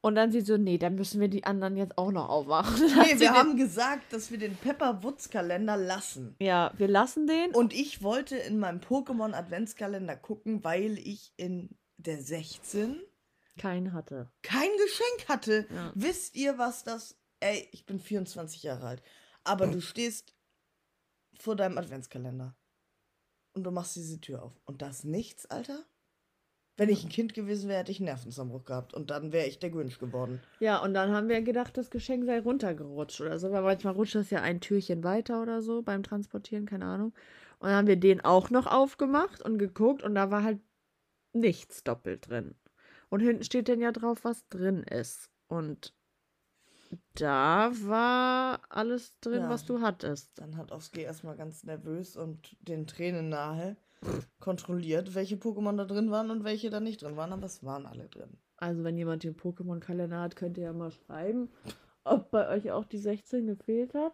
Und 0.00 0.14
dann 0.14 0.30
sie 0.30 0.42
so, 0.42 0.56
nee, 0.56 0.78
dann 0.78 0.94
müssen 0.94 1.20
wir 1.20 1.26
die 1.28 1.42
anderen 1.44 1.76
jetzt 1.76 1.98
auch 1.98 2.12
noch 2.12 2.28
aufmachen. 2.28 2.86
Nee, 3.04 3.18
wir 3.18 3.32
haben 3.32 3.56
gesagt, 3.56 4.12
dass 4.12 4.30
wir 4.30 4.38
den 4.38 4.56
Pepper 4.56 5.02
Woods 5.02 5.28
Kalender 5.28 5.76
lassen. 5.76 6.36
Ja, 6.40 6.72
wir 6.76 6.86
lassen 6.88 7.26
den. 7.26 7.52
Und 7.54 7.72
ich 7.74 8.02
wollte 8.02 8.36
in 8.36 8.58
meinem 8.60 8.80
Pokémon 8.80 9.32
Adventskalender 9.34 10.16
gucken, 10.16 10.62
weil 10.62 10.98
ich 10.98 11.32
in 11.36 11.76
der 11.96 12.22
16 12.22 13.00
Keinen 13.58 13.92
hatte. 13.92 14.30
kein 14.42 14.68
Geschenk 14.84 15.28
hatte. 15.28 15.66
Ja. 15.74 15.90
Wisst 15.96 16.36
ihr, 16.36 16.58
was 16.58 16.84
das. 16.84 17.16
Ey, 17.40 17.68
ich 17.72 17.84
bin 17.84 17.98
24 17.98 18.62
Jahre 18.62 18.86
alt. 18.86 19.02
Aber 19.42 19.66
du 19.66 19.80
stehst 19.80 20.32
vor 21.40 21.56
deinem 21.56 21.76
Adventskalender. 21.76 22.56
Und 23.54 23.64
du 23.64 23.72
machst 23.72 23.96
diese 23.96 24.20
Tür 24.20 24.44
auf. 24.44 24.60
Und 24.64 24.80
da 24.82 24.90
ist 24.90 25.04
nichts, 25.04 25.46
Alter? 25.46 25.84
Wenn 26.78 26.88
ich 26.88 27.04
ein 27.04 27.10
Kind 27.10 27.34
gewesen 27.34 27.68
wäre, 27.68 27.80
hätte 27.80 27.90
ich 27.90 27.98
einen 27.98 28.06
Nervenzusammenbruch 28.06 28.64
gehabt. 28.64 28.94
Und 28.94 29.10
dann 29.10 29.32
wäre 29.32 29.46
ich 29.46 29.58
der 29.58 29.70
Grinch 29.70 29.98
geworden. 29.98 30.40
Ja, 30.60 30.78
und 30.80 30.94
dann 30.94 31.10
haben 31.10 31.28
wir 31.28 31.42
gedacht, 31.42 31.76
das 31.76 31.90
Geschenk 31.90 32.24
sei 32.24 32.38
runtergerutscht 32.40 33.20
oder 33.20 33.38
so, 33.40 33.50
weil 33.50 33.62
manchmal 33.62 33.94
rutscht 33.94 34.14
das 34.14 34.30
ja 34.30 34.40
ein 34.42 34.60
Türchen 34.60 35.02
weiter 35.02 35.42
oder 35.42 35.60
so 35.60 35.82
beim 35.82 36.04
Transportieren, 36.04 36.66
keine 36.66 36.86
Ahnung. 36.86 37.12
Und 37.58 37.68
dann 37.68 37.76
haben 37.76 37.88
wir 37.88 37.96
den 37.96 38.20
auch 38.24 38.50
noch 38.50 38.66
aufgemacht 38.66 39.42
und 39.42 39.58
geguckt 39.58 40.02
und 40.04 40.14
da 40.14 40.30
war 40.30 40.44
halt 40.44 40.60
nichts 41.32 41.82
doppelt 41.82 42.30
drin. 42.30 42.54
Und 43.10 43.20
hinten 43.20 43.42
steht 43.42 43.68
dann 43.68 43.80
ja 43.80 43.90
drauf, 43.90 44.22
was 44.22 44.46
drin 44.48 44.84
ist. 44.84 45.30
Und 45.48 45.92
da 47.14 47.70
war 47.82 48.60
alles 48.68 49.18
drin, 49.20 49.42
Ja. 49.42 49.48
was 49.50 49.64
du 49.64 49.80
hattest. 49.80 50.30
Dann 50.38 50.56
hat 50.56 50.70
Oski 50.72 51.00
erstmal 51.00 51.36
ganz 51.36 51.64
nervös 51.64 52.16
und 52.16 52.56
den 52.60 52.86
Tränen 52.86 53.28
nahe 53.28 53.76
kontrolliert, 54.40 55.14
welche 55.14 55.36
Pokémon 55.36 55.76
da 55.76 55.84
drin 55.84 56.10
waren 56.10 56.30
und 56.30 56.44
welche 56.44 56.70
da 56.70 56.80
nicht 56.80 57.02
drin 57.02 57.16
waren. 57.16 57.32
Aber 57.32 57.46
es 57.46 57.64
waren 57.64 57.86
alle 57.86 58.08
drin. 58.08 58.38
Also, 58.56 58.84
wenn 58.84 58.96
jemand 58.96 59.22
den 59.24 59.36
Pokémon-Kalender 59.36 60.20
hat, 60.20 60.36
könnt 60.36 60.56
ihr 60.58 60.64
ja 60.64 60.72
mal 60.72 60.90
schreiben, 60.90 61.48
ob 62.04 62.30
bei 62.30 62.48
euch 62.48 62.70
auch 62.72 62.84
die 62.84 62.98
16 62.98 63.46
gefehlt 63.46 63.94
hat. 63.94 64.12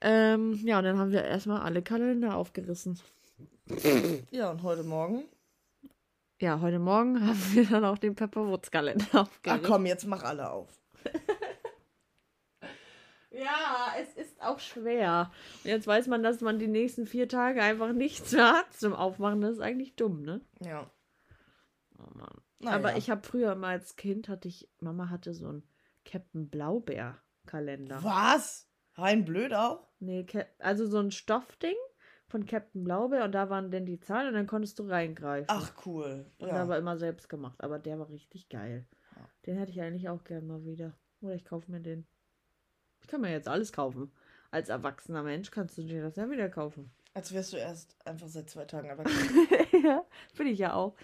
Ähm, 0.00 0.58
ja, 0.64 0.78
und 0.78 0.84
dann 0.84 0.98
haben 0.98 1.10
wir 1.12 1.22
erstmal 1.24 1.60
alle 1.60 1.82
Kalender 1.82 2.36
aufgerissen. 2.36 2.98
Ja, 4.32 4.50
und 4.50 4.62
heute 4.64 4.82
Morgen. 4.82 5.22
Ja, 6.40 6.60
heute 6.60 6.78
Morgen 6.80 7.20
haben 7.26 7.38
wir 7.52 7.66
dann 7.66 7.84
auch 7.84 7.98
den 7.98 8.14
Pepperwoods-Kalender 8.16 9.06
Ach 9.12 9.20
aufgerissen. 9.22 9.64
komm, 9.64 9.86
jetzt 9.86 10.06
mach 10.06 10.24
alle 10.24 10.50
auf. 10.50 10.68
Ja, 13.40 13.94
es 14.00 14.14
ist 14.14 14.40
auch 14.42 14.58
schwer. 14.58 15.30
Und 15.64 15.70
jetzt 15.70 15.86
weiß 15.86 16.06
man, 16.08 16.22
dass 16.22 16.40
man 16.40 16.58
die 16.58 16.66
nächsten 16.68 17.06
vier 17.06 17.28
Tage 17.28 17.62
einfach 17.62 17.92
nichts 17.92 18.32
mehr 18.32 18.52
hat 18.52 18.72
zum 18.74 18.92
Aufmachen. 18.92 19.40
Das 19.40 19.52
ist 19.52 19.60
eigentlich 19.60 19.96
dumm, 19.96 20.22
ne? 20.22 20.40
Ja. 20.60 20.90
Oh 21.98 22.08
Mann. 22.14 22.40
Naja. 22.58 22.76
Aber 22.76 22.96
ich 22.96 23.08
habe 23.10 23.22
früher 23.26 23.54
mal 23.54 23.70
als 23.70 23.96
Kind, 23.96 24.28
hatte 24.28 24.48
ich, 24.48 24.68
Mama 24.80 25.08
hatte 25.08 25.32
so 25.32 25.48
einen 25.48 25.62
Captain 26.04 26.50
Blaubeer-Kalender. 26.50 28.02
Was? 28.02 28.68
Rein 28.94 29.24
blöd 29.24 29.54
auch? 29.54 29.86
Nee, 29.98 30.26
also 30.58 30.86
so 30.86 30.98
ein 30.98 31.10
Stoffding 31.10 31.76
von 32.26 32.44
Captain 32.46 32.84
Blaubeer 32.84 33.24
und 33.24 33.32
da 33.32 33.48
waren 33.50 33.70
dann 33.70 33.86
die 33.86 34.00
Zahlen 34.00 34.28
und 34.28 34.34
dann 34.34 34.46
konntest 34.46 34.78
du 34.78 34.88
reingreifen. 34.88 35.46
Ach, 35.48 35.72
cool. 35.86 36.26
Und 36.38 36.48
Ja. 36.48 36.54
der 36.54 36.68
war 36.68 36.78
immer 36.78 36.96
selbst 36.98 37.28
gemacht, 37.28 37.62
aber 37.62 37.78
der 37.78 37.98
war 37.98 38.08
richtig 38.10 38.48
geil. 38.48 38.86
Den 39.46 39.56
hätte 39.56 39.72
ich 39.72 39.80
eigentlich 39.80 40.08
auch 40.08 40.22
gern 40.24 40.46
mal 40.46 40.64
wieder. 40.64 40.96
Oder 41.22 41.34
ich 41.34 41.44
kaufe 41.44 41.70
mir 41.70 41.80
den. 41.80 42.06
Ich 43.00 43.08
kann 43.08 43.20
mir 43.20 43.30
jetzt 43.30 43.48
alles 43.48 43.72
kaufen. 43.72 44.12
Als 44.50 44.68
erwachsener 44.68 45.22
Mensch 45.22 45.50
kannst 45.50 45.78
du 45.78 45.82
dir 45.82 46.02
das 46.02 46.16
ja 46.16 46.28
wieder 46.30 46.48
kaufen. 46.48 46.90
Als 47.14 47.32
wärst 47.32 47.52
du 47.52 47.56
erst 47.56 47.96
einfach 48.04 48.28
seit 48.28 48.50
zwei 48.50 48.64
Tagen 48.64 48.88
erwachsen. 48.88 49.48
ja, 49.84 50.04
bin 50.36 50.46
ich 50.46 50.58
ja 50.58 50.74
auch. 50.74 50.94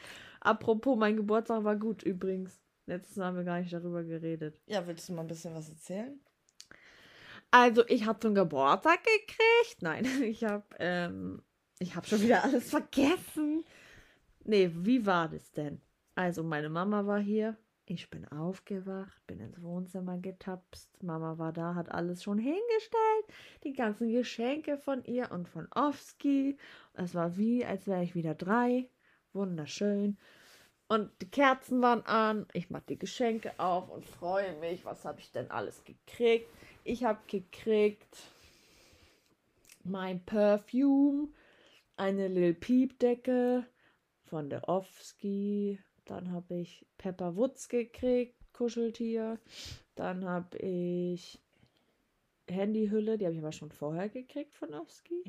Apropos, 0.40 0.96
mein 0.96 1.16
Geburtstag 1.16 1.64
war 1.64 1.76
gut 1.76 2.02
übrigens. 2.02 2.60
Letztes 2.86 3.16
Mal 3.16 3.26
haben 3.26 3.36
wir 3.36 3.44
gar 3.44 3.60
nicht 3.60 3.72
darüber 3.72 4.04
geredet. 4.04 4.60
ja, 4.66 4.86
willst 4.86 5.08
du 5.08 5.12
mal 5.12 5.22
ein 5.22 5.26
bisschen 5.26 5.54
was 5.54 5.68
erzählen? 5.68 6.20
Also, 7.50 7.84
ich 7.88 8.06
habe 8.06 8.20
zum 8.20 8.34
Geburtstag 8.34 9.00
gekriegt. 9.02 9.80
Nein, 9.80 10.04
ich 10.22 10.44
habe, 10.44 10.64
ähm, 10.78 11.42
ich 11.78 11.96
habe 11.96 12.06
schon 12.06 12.20
wieder 12.20 12.44
alles 12.44 12.70
vergessen. 12.70 13.64
Nee, 14.44 14.70
wie 14.72 15.04
war 15.06 15.28
das 15.28 15.50
denn? 15.52 15.80
Also, 16.14 16.42
meine 16.42 16.68
Mama 16.68 17.06
war 17.06 17.18
hier. 17.18 17.56
Ich 17.88 18.10
bin 18.10 18.26
aufgewacht, 18.26 19.24
bin 19.28 19.38
ins 19.38 19.62
Wohnzimmer 19.62 20.18
getapst. 20.18 20.90
Mama 21.04 21.38
war 21.38 21.52
da, 21.52 21.76
hat 21.76 21.88
alles 21.92 22.22
schon 22.22 22.38
hingestellt. 22.38 23.26
Die 23.62 23.74
ganzen 23.74 24.10
Geschenke 24.10 24.76
von 24.76 25.04
ihr 25.04 25.30
und 25.30 25.48
von 25.48 25.68
Ofsky. 25.72 26.56
Es 26.94 27.14
war 27.14 27.36
wie, 27.36 27.64
als 27.64 27.86
wäre 27.86 28.02
ich 28.02 28.16
wieder 28.16 28.34
drei. 28.34 28.90
Wunderschön. 29.32 30.18
Und 30.88 31.10
die 31.22 31.30
Kerzen 31.30 31.80
waren 31.80 32.04
an. 32.06 32.46
Ich 32.52 32.70
mache 32.70 32.84
die 32.88 32.98
Geschenke 32.98 33.52
auf 33.58 33.88
und 33.88 34.04
freue 34.04 34.58
mich. 34.58 34.84
Was 34.84 35.04
habe 35.04 35.20
ich 35.20 35.30
denn 35.30 35.50
alles 35.52 35.84
gekriegt? 35.84 36.48
Ich 36.82 37.04
habe 37.04 37.20
gekriegt 37.28 38.16
mein 39.84 40.24
Perfume, 40.24 41.28
eine 41.96 42.26
Lil 42.26 42.54
Peep 42.54 42.98
Decke 42.98 43.64
von 44.24 44.50
der 44.50 44.68
Offski. 44.68 45.78
Dann 46.06 46.30
habe 46.32 46.54
ich 46.54 46.86
Pepper 46.98 47.36
Woods 47.36 47.68
gekriegt, 47.68 48.36
Kuscheltier. 48.52 49.38
Dann 49.96 50.24
habe 50.24 50.56
ich 50.58 51.40
Handyhülle, 52.48 53.18
die 53.18 53.26
habe 53.26 53.34
ich 53.34 53.40
aber 53.40 53.52
schon 53.52 53.72
vorher 53.72 54.08
gekriegt 54.08 54.54
von 54.54 54.72
Offski. 54.72 55.24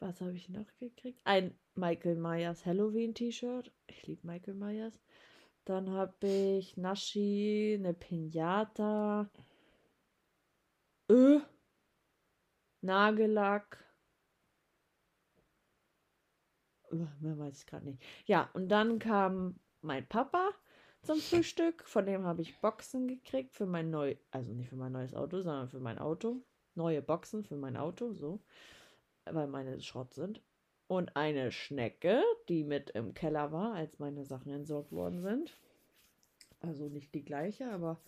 Was 0.00 0.20
habe 0.20 0.32
ich 0.32 0.48
noch 0.48 0.66
gekriegt? 0.78 1.20
Ein 1.24 1.56
Michael 1.76 2.16
Myers 2.16 2.66
Halloween 2.66 3.14
T-Shirt. 3.14 3.72
Ich 3.86 4.06
liebe 4.06 4.26
Michael 4.26 4.54
Myers. 4.54 5.00
Dann 5.64 5.90
habe 5.90 6.26
ich 6.26 6.76
Nashi, 6.76 7.76
eine 7.78 7.94
Pinata, 7.94 9.30
Ö, 11.08 11.40
Nagellack. 12.82 13.84
Ö, 16.90 17.06
Mehr 17.20 17.38
weiß 17.38 17.58
ich 17.58 17.66
gerade 17.66 17.86
nicht. 17.86 18.02
Ja, 18.26 18.50
und 18.54 18.68
dann 18.68 18.98
kam 18.98 19.58
mein 19.86 20.06
Papa 20.06 20.50
zum 21.02 21.18
Frühstück. 21.18 21.84
Von 21.84 22.06
dem 22.06 22.24
habe 22.24 22.42
ich 22.42 22.60
Boxen 22.60 23.08
gekriegt 23.08 23.54
für 23.54 23.66
mein 23.66 23.90
neu, 23.90 24.16
also 24.30 24.52
nicht 24.52 24.68
für 24.68 24.76
mein 24.76 24.92
neues 24.92 25.14
Auto, 25.14 25.40
sondern 25.40 25.68
für 25.68 25.80
mein 25.80 25.98
Auto. 25.98 26.42
Neue 26.74 27.00
Boxen 27.00 27.44
für 27.44 27.56
mein 27.56 27.76
Auto, 27.76 28.12
so. 28.12 28.40
Weil 29.24 29.46
meine 29.46 29.80
Schrott 29.80 30.12
sind. 30.12 30.42
Und 30.88 31.16
eine 31.16 31.50
Schnecke, 31.50 32.22
die 32.48 32.64
mit 32.64 32.90
im 32.90 33.14
Keller 33.14 33.50
war, 33.50 33.74
als 33.74 33.98
meine 33.98 34.24
Sachen 34.24 34.52
entsorgt 34.52 34.92
worden 34.92 35.20
sind. 35.20 35.56
Also 36.60 36.88
nicht 36.88 37.14
die 37.14 37.24
gleiche, 37.24 37.70
aber 37.72 38.00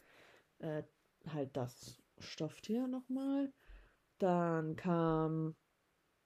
äh, 0.58 0.82
halt 1.32 1.56
das 1.56 2.00
Stofftier 2.18 2.86
nochmal. 2.86 3.52
Dann 4.18 4.76
kam 4.76 5.56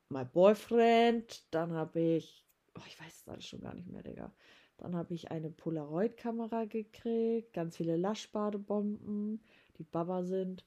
mein 0.08 0.30
Boyfriend. 0.30 1.46
Dann 1.54 1.72
habe 1.72 2.00
ich, 2.00 2.46
oh, 2.76 2.82
ich 2.86 3.00
weiß 3.00 3.20
es 3.20 3.28
alles 3.28 3.46
schon 3.46 3.60
gar 3.60 3.74
nicht 3.74 3.88
mehr, 3.88 4.02
Digga. 4.02 4.32
Dann 4.82 4.96
habe 4.96 5.14
ich 5.14 5.30
eine 5.30 5.48
Polaroid-Kamera 5.48 6.64
gekriegt, 6.64 7.52
ganz 7.52 7.76
viele 7.76 7.96
Laschbadebomben, 7.96 9.40
die 9.78 9.84
Baba 9.84 10.24
sind. 10.24 10.66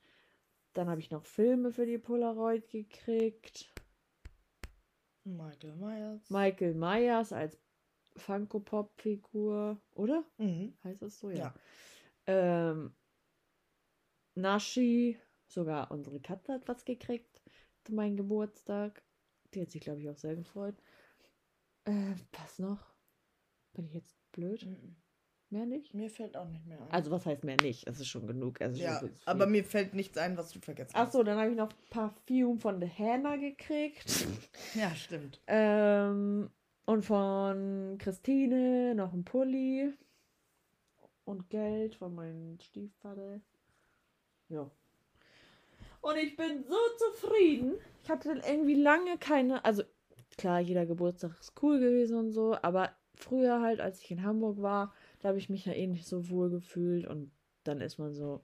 Dann 0.72 0.88
habe 0.90 1.02
ich 1.02 1.12
noch 1.12 1.26
Filme 1.26 1.74
für 1.74 1.86
die 1.86 1.98
Polaroid 1.98 2.66
gekriegt. 2.70 3.70
Michael 5.26 5.76
Myers. 5.76 6.30
Michael 6.30 6.76
Myers 6.76 7.34
als 7.34 7.60
Funko 8.16 8.62
Pop 8.62 8.94
Figur, 9.02 9.82
oder? 9.96 10.24
Mhm. 10.38 10.78
Heißt 10.86 11.02
das 11.02 11.20
so? 11.20 11.30
Ja. 11.30 11.38
Ja. 11.38 11.54
Ähm, 12.72 12.96
Nashi, 14.36 15.20
sogar 15.50 15.92
unsere 15.92 16.22
Katze 16.22 16.54
hat 16.54 16.70
was 16.70 16.86
gekriegt 16.86 17.42
zu 17.84 17.94
meinem 17.94 18.16
Geburtstag. 18.16 19.04
Die 19.54 19.62
hat 19.62 19.72
sich, 19.72 19.82
glaube 19.82 20.00
ich, 20.00 20.10
auch 20.10 20.18
sehr 20.18 20.38
gefreut. 20.38 20.76
Äh, 21.84 22.16
was 22.32 22.60
noch? 22.60 22.95
Bin 23.76 23.86
ich 23.86 23.94
jetzt 23.94 24.16
blöd? 24.32 24.66
Mhm. 24.66 24.96
Mehr 25.50 25.66
nicht? 25.66 25.94
Mir 25.94 26.10
fällt 26.10 26.36
auch 26.36 26.48
nicht 26.48 26.66
mehr 26.66 26.82
ein. 26.82 26.92
Also, 26.92 27.12
was 27.12 27.26
heißt 27.26 27.44
mehr 27.44 27.58
nicht? 27.62 27.88
Es 27.88 28.00
ist 28.00 28.08
schon 28.08 28.26
genug. 28.26 28.60
Ist 28.62 28.78
ja, 28.78 29.00
schon 29.00 29.12
aber 29.26 29.46
mir 29.46 29.64
fällt 29.64 29.94
nichts 29.94 30.18
ein, 30.18 30.38
was 30.38 30.52
du 30.52 30.60
vergessen 30.60 30.94
hast. 30.96 31.10
Achso, 31.10 31.24
dann 31.24 31.38
habe 31.38 31.52
ich 31.52 31.56
noch 31.56 31.70
Parfüm 31.92 32.58
von 32.58 32.80
The 32.80 32.90
Hannah 32.90 33.38
gekriegt. 33.38 34.28
Ja, 34.74 34.94
stimmt. 34.96 35.40
Ähm, 35.48 36.50
und 36.86 37.06
von 37.06 37.98
Christine 38.00 38.96
noch 38.96 39.14
ein 39.14 39.24
Pulli. 39.24 39.94
Und 41.24 41.50
Geld 41.50 41.96
von 41.96 42.14
meinem 42.14 42.60
Stiefvater. 42.60 43.40
Ja. 44.50 44.70
Und 46.02 46.18
ich 46.18 46.36
bin 46.36 46.64
so 46.68 46.76
zufrieden. 46.98 47.76
Ich 48.04 48.10
hatte 48.10 48.42
irgendwie 48.46 48.76
lange 48.76 49.18
keine. 49.18 49.64
Also, 49.64 49.84
klar, 50.38 50.60
jeder 50.60 50.86
Geburtstag 50.86 51.40
ist 51.40 51.54
cool 51.62 51.80
gewesen 51.80 52.18
und 52.18 52.32
so. 52.32 52.58
Aber 52.62 52.92
früher 53.16 53.62
halt, 53.62 53.80
als 53.80 54.02
ich 54.02 54.12
in 54.12 54.24
Hamburg 54.24 54.62
war, 54.62 54.94
da 55.20 55.30
habe 55.30 55.38
ich 55.38 55.50
mich 55.50 55.66
ja 55.66 55.74
eh 55.74 55.88
nicht 55.88 56.08
so 56.08 56.30
wohl 56.30 56.50
gefühlt. 56.50 57.06
Und 57.08 57.32
dann 57.64 57.82
ist 57.82 57.98
man 57.98 58.14
so. 58.14 58.44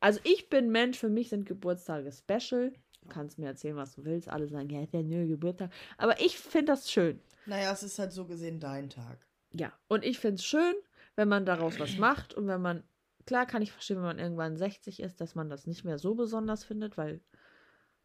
Also, 0.00 0.20
ich 0.24 0.48
bin 0.48 0.70
Mensch, 0.70 0.98
für 0.98 1.08
mich 1.08 1.28
sind 1.28 1.46
Geburtstage 1.46 2.10
special. 2.12 2.72
Du 3.02 3.08
kannst 3.08 3.38
mir 3.38 3.46
erzählen, 3.46 3.76
was 3.76 3.94
du 3.94 4.04
willst. 4.04 4.28
Alle 4.28 4.48
sagen, 4.48 4.70
ja, 4.70 4.82
ist 4.82 4.92
ja 4.92 5.02
nur 5.02 5.26
Geburtstag. 5.26 5.72
Aber 5.96 6.20
ich 6.20 6.38
finde 6.38 6.72
das 6.72 6.90
schön. 6.90 7.20
Naja, 7.46 7.72
es 7.72 7.82
ist 7.82 7.98
halt 7.98 8.12
so 8.12 8.26
gesehen 8.26 8.60
dein 8.60 8.90
Tag. 8.90 9.26
Ja, 9.52 9.72
und 9.88 10.04
ich 10.04 10.18
finde 10.18 10.36
es 10.36 10.44
schön, 10.44 10.74
wenn 11.16 11.28
man 11.28 11.46
daraus 11.46 11.80
was 11.80 11.96
macht 11.96 12.34
und 12.34 12.46
wenn 12.46 12.60
man, 12.60 12.84
klar 13.26 13.46
kann 13.46 13.62
ich 13.62 13.72
verstehen, 13.72 13.96
wenn 13.96 14.04
man 14.04 14.18
irgendwann 14.18 14.56
60 14.56 15.00
ist, 15.00 15.20
dass 15.20 15.34
man 15.34 15.48
das 15.48 15.66
nicht 15.66 15.84
mehr 15.84 15.98
so 15.98 16.14
besonders 16.14 16.64
findet, 16.64 16.96
weil 16.98 17.20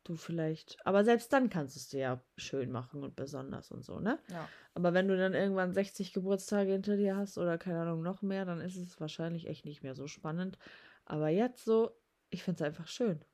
du 0.04 0.16
vielleicht, 0.16 0.78
aber 0.86 1.04
selbst 1.04 1.32
dann 1.34 1.50
kannst 1.50 1.76
du 1.76 1.80
es 1.80 1.90
dir 1.90 2.00
ja 2.00 2.24
schön 2.38 2.72
machen 2.72 3.04
und 3.04 3.16
besonders 3.16 3.72
und 3.72 3.84
so, 3.84 4.00
ne? 4.00 4.20
Ja. 4.28 4.54
Aber 4.74 4.94
wenn 4.94 5.08
du 5.08 5.18
dann 5.18 5.34
irgendwann 5.34 5.74
60 5.74 6.14
Geburtstage 6.14 6.72
hinter 6.74 6.98
dir 6.98 7.16
hast 7.18 7.38
oder 7.38 7.58
keine 7.58 7.82
Ahnung 7.82 8.02
noch 8.04 8.22
mehr, 8.22 8.46
dann 8.46 8.62
ist 8.62 8.78
es 8.78 9.00
wahrscheinlich 9.00 9.48
echt 9.48 9.66
nicht 9.66 9.84
mehr 9.84 9.96
so 9.96 10.08
spannend. 10.08 10.58
Aber 11.06 11.30
jetzt 11.30 11.66
so, 11.66 11.92
ich 12.30 12.44
finde 12.44 12.64
es 12.64 12.68
einfach 12.68 12.88
schön. 12.88 13.26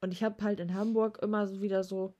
Und 0.00 0.12
ich 0.12 0.22
habe 0.24 0.42
halt 0.44 0.60
in 0.60 0.74
Hamburg 0.74 1.18
immer 1.22 1.46
so 1.46 1.60
wieder 1.62 1.82
so, 1.84 2.16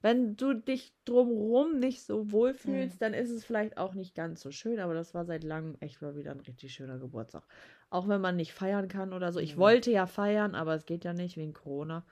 wenn 0.00 0.36
du 0.36 0.54
dich 0.54 0.94
drumrum 1.04 1.78
nicht 1.80 2.04
so 2.04 2.30
wohl 2.30 2.54
fühlst, 2.54 3.00
Mhm. 3.00 3.02
dann 3.02 3.14
ist 3.14 3.30
es 3.30 3.44
vielleicht 3.44 3.78
auch 3.78 3.94
nicht 3.94 4.14
ganz 4.14 4.40
so 4.40 4.52
schön, 4.52 4.78
aber 4.78 4.94
das 4.94 5.12
war 5.14 5.24
seit 5.24 5.42
langem 5.42 5.76
echt 5.80 6.00
mal 6.02 6.16
wieder 6.16 6.30
ein 6.30 6.40
richtig 6.40 6.72
schöner 6.72 6.98
Geburtstag. 6.98 7.44
Auch 7.90 8.06
wenn 8.08 8.20
man 8.20 8.36
nicht 8.36 8.52
feiern 8.52 8.88
kann 8.88 9.12
oder 9.12 9.32
so. 9.32 9.40
Ich 9.40 9.56
Mhm. 9.56 9.58
wollte 9.58 9.90
ja 9.90 10.06
feiern, 10.06 10.54
aber 10.54 10.74
es 10.74 10.86
geht 10.86 11.04
ja 11.04 11.12
nicht 11.14 11.36
wegen 11.36 11.52
Corona. 11.52 12.06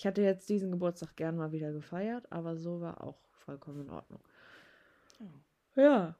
Ich 0.00 0.06
hatte 0.06 0.22
jetzt 0.22 0.48
diesen 0.48 0.70
Geburtstag 0.70 1.14
gern 1.14 1.36
mal 1.36 1.52
wieder 1.52 1.72
gefeiert, 1.72 2.24
aber 2.32 2.56
so 2.56 2.80
war 2.80 3.04
auch 3.04 3.18
vollkommen 3.32 3.82
in 3.82 3.90
Ordnung. 3.90 4.20
Ja. 5.76 6.16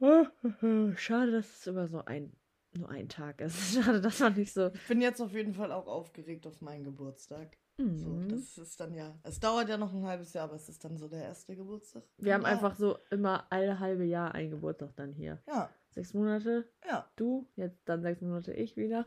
Schade, 0.96 1.30
dass 1.30 1.58
es 1.58 1.66
immer 1.66 1.88
so 1.88 2.02
ein, 2.06 2.32
nur 2.72 2.88
ein 2.88 3.10
Tag 3.10 3.42
ist. 3.42 3.74
Schade, 3.74 4.00
dass 4.00 4.20
man 4.20 4.32
nicht 4.32 4.54
so. 4.54 4.68
Ich 4.72 4.88
bin 4.88 5.02
jetzt 5.02 5.20
auf 5.20 5.32
jeden 5.32 5.52
Fall 5.52 5.72
auch 5.72 5.86
aufgeregt 5.86 6.46
auf 6.46 6.62
meinen 6.62 6.84
Geburtstag. 6.84 7.58
So, 7.76 7.84
Mhm. 7.84 8.28
das 8.30 8.56
ist 8.56 8.80
dann 8.80 8.94
ja. 8.94 9.14
Es 9.24 9.38
dauert 9.40 9.68
ja 9.68 9.76
noch 9.76 9.92
ein 9.92 10.06
halbes 10.06 10.32
Jahr, 10.32 10.44
aber 10.44 10.54
es 10.56 10.70
ist 10.70 10.82
dann 10.82 10.96
so 10.96 11.06
der 11.06 11.22
erste 11.24 11.54
Geburtstag. 11.54 12.04
Wir 12.16 12.32
haben 12.32 12.44
ja. 12.44 12.48
einfach 12.48 12.76
so 12.76 12.96
immer 13.10 13.46
alle 13.50 13.78
halbe 13.78 14.04
Jahr 14.04 14.34
einen 14.34 14.52
Geburtstag 14.52 14.96
dann 14.96 15.12
hier. 15.12 15.38
Ja, 15.46 15.68
Sechs 15.90 16.14
Monate, 16.14 16.66
ja. 16.88 17.06
du, 17.16 17.46
jetzt 17.56 17.86
dann 17.86 18.00
sechs 18.00 18.22
Monate 18.22 18.54
ich 18.54 18.74
wieder. 18.78 19.00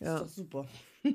Ist 0.00 0.06
Ja. 0.06 0.18
doch 0.18 0.28
super. 0.28 0.66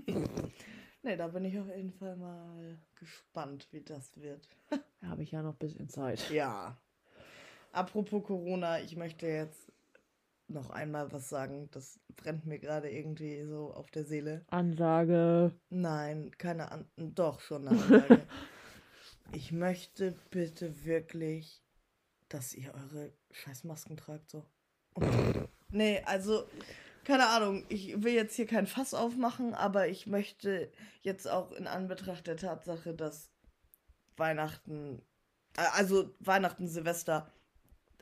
nee, 1.06 1.16
da 1.16 1.28
bin 1.28 1.46
ich 1.46 1.58
auf 1.58 1.68
jeden 1.68 1.94
Fall 1.94 2.18
mal 2.18 2.78
gespannt, 2.96 3.68
wie 3.72 3.82
das 3.82 4.18
wird. 4.18 4.48
Da 4.70 5.08
habe 5.08 5.24
ich 5.24 5.32
ja 5.32 5.42
noch 5.42 5.54
ein 5.54 5.60
bisschen 5.60 5.88
Zeit. 5.88 6.30
Ja. 6.32 6.78
Apropos 7.72 8.24
Corona, 8.24 8.80
ich 8.82 8.96
möchte 8.96 9.28
jetzt 9.28 9.72
noch 10.48 10.72
einmal 10.72 11.12
was 11.12 11.30
sagen. 11.30 11.70
Das 11.72 12.00
brennt 12.16 12.46
mir 12.46 12.60
gerade 12.60 12.90
irgendwie 12.90 13.44
so 13.46 13.74
auf 13.74 13.90
der 13.92 14.04
Seele. 14.04 14.44
Ansage. 14.48 15.54
Nein, 15.70 16.32
keine 16.38 16.72
An 16.72 16.90
Doch, 16.98 17.40
schon 17.40 17.68
eine 17.68 17.80
Ansage. 17.80 18.28
ich 19.32 19.52
möchte 19.52 20.16
bitte 20.32 20.86
wirklich, 20.86 21.62
dass 22.30 22.54
ihr 22.54 22.74
eure 22.74 23.12
Scheißmasken 23.32 23.98
tragt, 23.98 24.32
so. 24.32 24.44
Und, 24.96 25.50
nee, 25.70 26.02
also, 26.06 26.48
keine 27.06 27.28
Ahnung, 27.28 27.64
ich 27.70 28.04
will 28.04 28.14
jetzt 28.14 28.36
hier 28.36 28.48
kein 28.48 28.68
Fass 28.68 28.94
aufmachen, 28.94 29.54
aber 29.54 29.88
ich 29.88 30.08
möchte 30.08 30.72
jetzt 31.02 31.30
auch 31.30 31.52
in 31.54 31.68
Anbetracht 31.68 32.28
der 32.28 32.36
Tatsache, 32.36 32.94
dass 32.94 33.30
Weihnachten, 34.18 35.02
äh, 35.56 35.62
also 35.74 36.14
Weihnachten, 36.20 36.68
Silvester, 36.68 37.32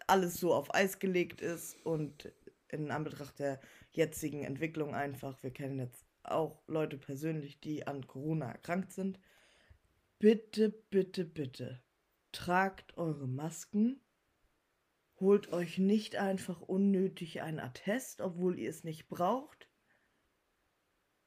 alles 0.07 0.35
so 0.35 0.53
auf 0.53 0.73
Eis 0.73 0.99
gelegt 0.99 1.41
ist 1.41 1.77
und 1.85 2.31
in 2.69 2.91
Anbetracht 2.91 3.39
der 3.39 3.59
jetzigen 3.91 4.43
Entwicklung 4.43 4.95
einfach, 4.95 5.41
wir 5.43 5.51
kennen 5.51 5.79
jetzt 5.79 6.05
auch 6.23 6.61
Leute 6.67 6.97
persönlich, 6.97 7.59
die 7.59 7.85
an 7.85 8.07
Corona 8.07 8.51
erkrankt 8.51 8.91
sind. 8.91 9.19
Bitte, 10.19 10.69
bitte, 10.69 11.25
bitte, 11.25 11.81
tragt 12.31 12.97
eure 12.97 13.27
Masken. 13.27 13.99
Holt 15.23 15.53
euch 15.53 15.77
nicht 15.77 16.17
einfach 16.17 16.59
unnötig 16.61 17.41
ein 17.41 17.57
Attest, 17.61 18.19
obwohl 18.19 18.59
ihr 18.59 18.69
es 18.69 18.83
nicht 18.83 19.07
braucht. 19.07 19.69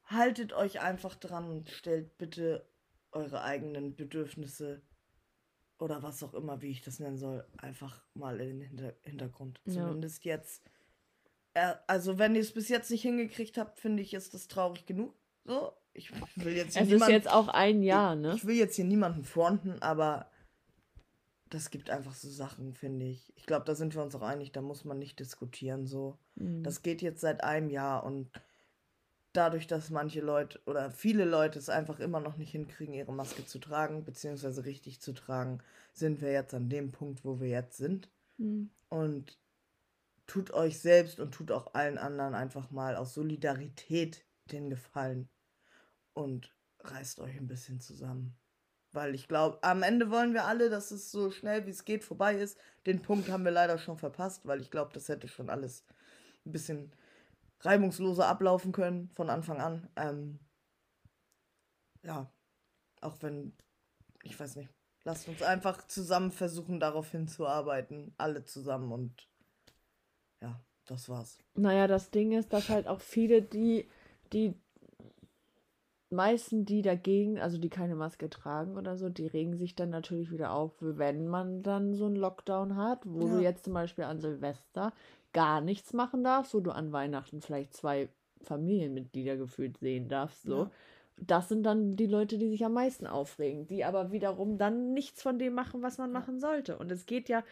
Haltet 0.05 0.53
euch 0.53 0.81
einfach 0.83 1.15
dran 1.15 1.49
und 1.49 1.71
stellt 1.71 2.19
bitte 2.19 2.69
eure 3.11 3.41
eigenen 3.41 3.97
Bedürfnisse 3.97 4.83
oder 5.79 6.03
was 6.03 6.23
auch 6.23 6.35
immer, 6.35 6.61
wie 6.61 6.71
ich 6.71 6.83
das 6.83 7.01
nennen 7.01 7.17
soll, 7.17 7.47
einfach 7.57 8.05
mal 8.13 8.39
in 8.39 8.61
den 8.61 8.69
Hinter 8.69 8.95
Hintergrund. 9.03 9.63
Ja. 9.65 9.73
Zumindest 9.87 10.27
jetzt. 10.27 10.63
Äh, 11.55 11.75
also, 11.87 12.19
wenn 12.19 12.35
ihr 12.35 12.43
es 12.43 12.53
bis 12.53 12.69
jetzt 12.69 12.91
nicht 12.91 13.01
hingekriegt 13.03 13.57
habt, 13.57 13.79
finde 13.79 14.03
ich, 14.03 14.13
ist 14.13 14.35
das 14.35 14.47
traurig 14.47 14.85
genug. 14.85 15.15
So, 15.45 15.73
ich 15.95 16.13
will 16.37 16.55
jetzt 16.55 16.75
hier 16.75 16.83
Es 16.83 16.89
ist 16.89 16.93
niemand- 16.93 17.13
jetzt 17.13 17.31
auch 17.31 17.49
ein 17.49 17.83
Jahr, 17.83 18.15
ne? 18.15 18.35
ich 18.37 18.47
will 18.47 18.57
jetzt 18.57 18.77
hier 18.77 18.85
niemanden 18.85 19.25
fronten, 19.25 19.81
aber 19.81 20.31
das 21.51 21.71
gibt 21.71 21.91
einfach 21.91 22.15
so 22.15 22.29
Sachen, 22.29 22.75
finde 22.75 23.07
ich. 23.07 23.33
Ich 23.37 23.47
glaube, 23.47 23.65
da 23.65 23.75
sind 23.75 23.95
wir 23.95 24.03
uns 24.03 24.15
auch 24.15 24.23
einig, 24.23 24.53
da 24.53 24.61
muss 24.61 24.85
man 24.85 24.99
nicht 24.99 25.19
diskutieren 25.19 25.87
so. 25.87 26.19
Mhm. 26.35 26.63
Das 26.63 26.83
geht 26.83 27.03
jetzt 27.03 27.21
seit 27.21 27.45
einem 27.45 27.71
Jahr 27.71 28.05
und 28.05 28.31
dadurch, 29.33 29.67
dass 29.67 29.91
manche 29.91 30.21
Leute 30.21 30.61
oder 30.67 30.91
viele 30.91 31.25
Leute 31.25 31.59
es 31.59 31.69
einfach 31.69 32.01
immer 32.01 32.21
noch 32.21 32.37
nicht 32.37 32.51
hinkriegen, 32.51 32.95
ihre 32.95 33.13
Maske 33.13 33.47
zu 33.47 33.59
tragen, 33.59 34.05
beziehungsweise 34.05 34.65
richtig 34.65 35.01
zu 35.01 35.13
tragen, 35.13 35.61
sind 35.93 36.21
wir 36.21 36.33
jetzt 36.33 36.55
an 36.55 36.69
dem 36.69 36.91
Punkt, 36.91 37.25
wo 37.25 37.39
wir 37.41 37.49
jetzt 37.49 37.77
sind. 37.77 38.11
Mhm. 38.39 38.71
Und 38.89 39.39
tut 40.27 40.53
euch 40.53 40.81
selbst 40.81 41.21
und 41.21 41.33
tut 41.33 41.53
auch 41.53 41.75
allen 41.75 41.99
anderen 41.99 42.35
einfach 42.35 42.71
mal 42.71 42.97
aus 42.97 43.15
Solidarität 43.15 44.25
den 44.51 44.71
Gefallen 44.71 45.29
und 46.13 46.53
reißt 46.81 47.21
euch 47.21 47.37
ein 47.37 47.47
bisschen 47.47 47.81
zusammen. 47.81 48.37
Weil 48.97 49.15
ich 49.15 49.29
glaube, 49.29 49.59
am 49.63 49.83
Ende 49.83 50.11
wollen 50.11 50.33
wir 50.33 50.47
alle, 50.47 50.71
dass 50.71 50.91
es 50.91 51.11
so 51.13 51.31
schnell 51.31 51.67
wie 51.67 51.71
es 51.71 51.85
geht 51.85 52.03
vorbei 52.03 52.35
ist. 52.35 52.59
Den 52.87 53.03
Punkt 53.03 53.29
haben 53.29 53.45
wir 53.45 53.51
leider 53.51 53.77
schon 53.77 53.99
verpasst, 53.99 54.47
weil 54.47 54.63
ich 54.63 54.71
glaube, 54.71 54.91
das 54.95 55.11
hätte 55.11 55.29
schon 55.29 55.51
alles 55.51 55.85
ein 56.47 56.53
bisschen 56.53 56.91
reibungsloser 57.61 58.27
ablaufen 58.27 58.73
können 58.73 59.11
von 59.11 59.29
Anfang 59.29 59.61
an. 59.61 59.91
Ähm, 59.97 60.39
ja, 62.05 62.33
auch 63.03 63.17
wenn, 63.21 63.53
ich 64.23 64.41
weiß 64.41 64.57
nicht, 64.57 64.71
lasst 65.05 65.29
uns 65.29 65.43
einfach 65.43 65.87
zusammen 65.87 66.33
versuchen, 66.33 66.81
darauf 66.81 67.11
hinzuarbeiten, 67.11 68.15
alle 68.17 68.45
zusammen 68.45 68.93
und 68.93 69.29
ja, 70.41 70.59
das 70.87 71.11
war's. 71.11 71.37
Naja, 71.53 71.87
das 71.87 72.11
Ding 72.11 72.33
ist, 72.33 72.51
dass 72.55 72.71
halt 72.71 72.89
auch 72.89 73.03
viele, 73.03 73.43
die, 73.43 73.91
die 74.33 74.59
meisten, 76.11 76.65
die 76.65 76.83
dagegen, 76.83 77.39
also 77.39 77.59
die 77.59 77.69
keine 77.69 77.97
Maske 77.97 78.31
tragen 78.31 78.77
oder 78.77 78.97
so, 78.97 79.09
die 79.09 79.27
regen 79.27 79.57
sich 79.57 79.75
dann 79.75 79.91
natürlich 79.91 80.31
wieder 80.31 80.53
auf, 80.53 80.73
wenn 80.81 81.27
man 81.29 81.63
dann 81.63 81.95
so 81.95 82.07
einen 82.07 82.17
Lockdown 82.17 82.77
hat, 82.77 83.01
wo 83.05 83.21
du 83.29 83.35
Ja. 83.37 83.41
jetzt 83.41 83.65
zum 83.65 83.75
Beispiel 83.75 84.05
an 84.05 84.21
Silvester 84.21 84.93
gar 85.33 85.61
nichts 85.61 85.93
machen 85.93 86.23
darfst, 86.25 86.55
wo 86.55 86.61
du 86.61 86.71
an 86.71 86.93
Weihnachten 86.93 87.41
vielleicht 87.41 87.75
zwei 87.75 88.09
Familienmitglieder 88.43 89.37
gefühlt 89.37 89.79
sehen 89.79 90.09
darfst, 90.09 90.43
so. 90.43 90.65
Ja. 90.65 90.71
Das 91.19 91.49
sind 91.49 91.63
dann 91.65 91.97
die 91.97 92.07
Leute, 92.07 92.37
die 92.37 92.49
sich 92.51 92.63
am 92.65 92.75
meisten 92.75 93.07
aufregen, 93.07 93.67
die 93.67 93.85
aber 93.87 94.13
wiederum 94.13 94.59
dann 94.59 94.93
nichts 94.93 95.23
von 95.23 95.39
dem 95.39 95.55
machen, 95.55 95.83
was 95.83 95.97
man 95.97 96.13
Ja. 96.13 96.19
machen 96.21 96.39
sollte. 96.39 96.79
Und 96.79 96.93
es 96.93 97.07
geht 97.07 97.29
ja, 97.31 97.43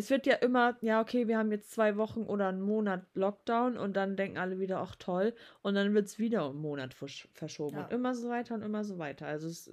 es 0.00 0.08
wird 0.08 0.26
ja 0.26 0.34
immer, 0.36 0.76
ja, 0.80 1.00
okay, 1.02 1.28
wir 1.28 1.36
haben 1.36 1.52
jetzt 1.52 1.72
zwei 1.72 1.96
Wochen 1.98 2.22
oder 2.22 2.48
einen 2.48 2.62
Monat 2.62 3.04
Lockdown 3.14 3.76
und 3.76 3.94
dann 3.94 4.16
denken 4.16 4.38
alle 4.38 4.58
wieder, 4.58 4.78
ach 4.80 4.96
toll, 4.96 5.34
und 5.60 5.74
dann 5.74 5.92
wird 5.94 6.06
es 6.06 6.18
wieder 6.18 6.46
um 6.46 6.52
einen 6.52 6.62
Monat 6.62 6.94
versch 6.94 7.28
verschoben 7.34 7.76
Ja. 7.76 7.84
und 7.84 7.92
immer 7.92 8.14
so 8.14 8.30
weiter 8.30 8.54
und 8.54 8.62
immer 8.62 8.82
so 8.82 8.96
weiter. 8.98 9.26
Also 9.26 9.48
es 9.48 9.70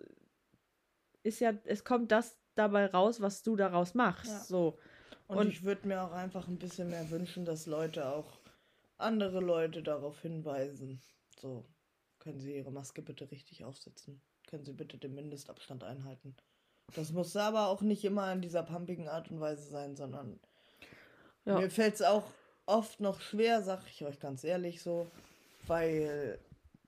ist 1.24 1.40
ja, 1.40 1.54
es 1.64 1.84
kommt 1.86 2.12
das 2.12 2.38
dabei 2.56 2.88
raus, 2.88 3.22
was 3.22 3.42
du 3.44 3.56
daraus 3.56 3.94
machst. 3.94 4.28
Ja. 4.32 4.40
So. 4.40 4.78
Und, 5.28 5.38
Und- 5.38 5.48
ich 5.48 5.64
würde 5.64 5.88
mir 5.88 6.02
auch 6.04 6.12
einfach 6.12 6.48
ein 6.48 6.58
bisschen 6.60 6.90
mehr 6.90 7.10
wünschen, 7.10 7.46
dass 7.46 7.66
Leute 7.66 8.08
auch 8.10 8.40
andere 8.98 9.40
Leute 9.40 9.82
darauf 9.82 10.22
hinweisen. 10.22 11.02
So, 11.40 11.66
können 12.20 12.40
Sie 12.40 12.56
Ihre 12.56 12.72
Maske 12.72 13.02
bitte 13.02 13.30
richtig 13.32 13.64
aufsetzen? 13.64 14.22
Können 14.48 14.66
Sie 14.66 14.74
bitte 14.74 14.98
den 14.98 15.14
Mindestabstand 15.16 15.84
einhalten? 15.84 16.36
Das 16.96 17.12
muss 17.12 17.36
aber 17.36 17.68
auch 17.68 17.82
nicht 17.82 18.04
immer 18.06 18.32
in 18.32 18.42
dieser 18.42 18.64
pumpigen 18.64 19.08
Art 19.08 19.30
und 19.30 19.40
Weise 19.40 19.70
sein, 19.70 19.96
sondern 19.96 20.40
Ja. 21.46 21.60
mir 21.60 21.70
fällt 21.70 21.96
es 21.96 22.02
auch 22.02 22.24
oft 22.66 23.00
noch 23.00 23.22
schwer, 23.22 23.62
sag 23.62 23.86
ich 23.88 24.04
euch 24.04 24.20
ganz 24.20 24.44
ehrlich 24.44 24.82
so, 24.82 25.10
weil 25.68 26.40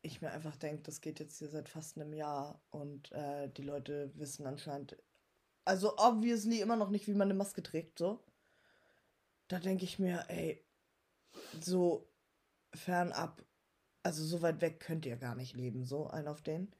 ich 0.01 0.21
mir 0.21 0.31
einfach 0.31 0.55
denke, 0.55 0.83
das 0.83 1.01
geht 1.01 1.19
jetzt 1.19 1.37
hier 1.39 1.49
seit 1.49 1.69
fast 1.69 1.97
einem 1.97 2.13
Jahr 2.13 2.61
und 2.71 3.11
äh, 3.11 3.49
die 3.49 3.63
Leute 3.63 4.11
wissen 4.15 4.45
anscheinend, 4.45 4.97
also 5.65 5.97
obviously 5.97 6.61
immer 6.61 6.75
noch 6.75 6.89
nicht, 6.89 7.07
wie 7.07 7.13
man 7.13 7.27
eine 7.27 7.33
Maske 7.33 7.61
trägt, 7.61 7.99
so. 7.99 8.19
Da 9.47 9.59
denke 9.59 9.83
ich 9.83 9.99
mir, 9.99 10.25
ey, 10.29 10.63
so 11.61 12.07
fernab, 12.73 13.43
also 14.03 14.23
so 14.23 14.41
weit 14.41 14.61
weg 14.61 14.79
könnt 14.79 15.05
ihr 15.05 15.17
gar 15.17 15.35
nicht 15.35 15.55
leben, 15.55 15.85
so 15.85 16.07
ein 16.07 16.27
auf 16.27 16.41
den. 16.41 16.73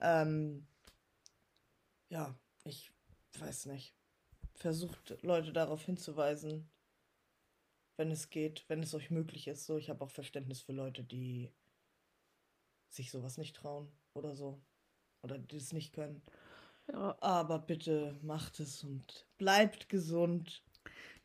Ähm, 0.00 0.66
ja, 2.08 2.34
ich 2.66 2.92
weiß 3.38 3.66
nicht. 3.66 3.94
Versucht 4.54 5.16
Leute 5.22 5.52
darauf 5.52 5.84
hinzuweisen, 5.84 6.70
wenn 7.96 8.10
es 8.10 8.30
geht, 8.30 8.64
wenn 8.68 8.82
es 8.82 8.94
euch 8.94 9.10
möglich 9.10 9.48
ist. 9.48 9.66
So, 9.66 9.76
ich 9.76 9.90
habe 9.90 10.04
auch 10.04 10.10
Verständnis 10.10 10.60
für 10.60 10.72
Leute, 10.72 11.04
die 11.04 11.50
sich 12.88 13.10
sowas 13.10 13.38
nicht 13.38 13.56
trauen 13.56 13.90
oder 14.14 14.34
so. 14.34 14.60
Oder 15.22 15.38
die 15.38 15.56
es 15.56 15.72
nicht 15.72 15.92
können. 15.92 16.22
Ja. 16.88 17.16
Aber 17.20 17.58
bitte 17.58 18.18
macht 18.22 18.60
es 18.60 18.84
und 18.84 19.26
bleibt 19.38 19.88
gesund. 19.88 20.62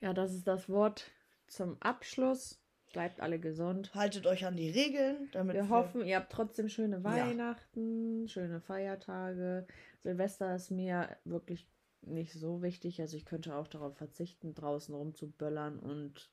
ja, 0.01 0.13
das 0.13 0.33
ist 0.33 0.47
das 0.47 0.69
Wort 0.69 1.11
zum 1.47 1.81
Abschluss. 1.81 2.60
Bleibt 2.91 3.21
alle 3.21 3.39
gesund. 3.39 3.93
Haltet 3.95 4.27
euch 4.27 4.45
an 4.45 4.55
die 4.57 4.69
Regeln, 4.69 5.29
damit 5.31 5.55
Wir 5.55 5.69
hoffen, 5.69 6.05
ihr 6.05 6.17
habt 6.17 6.31
trotzdem 6.31 6.67
schöne 6.67 6.97
Ja. 6.97 7.03
Weihnachten, 7.03 8.27
schöne 8.27 8.59
Feiertage. 8.59 9.65
Silvester 10.03 10.53
ist 10.55 10.71
mir 10.71 11.15
wirklich 11.23 11.67
nicht 12.01 12.33
so 12.33 12.61
wichtig. 12.61 12.99
Also 12.99 13.15
ich 13.15 13.25
könnte 13.25 13.55
auch 13.55 13.67
darauf 13.67 13.95
verzichten, 13.97 14.53
draußen 14.53 14.93
rumzuböllern 14.93 15.79
und 15.79 16.29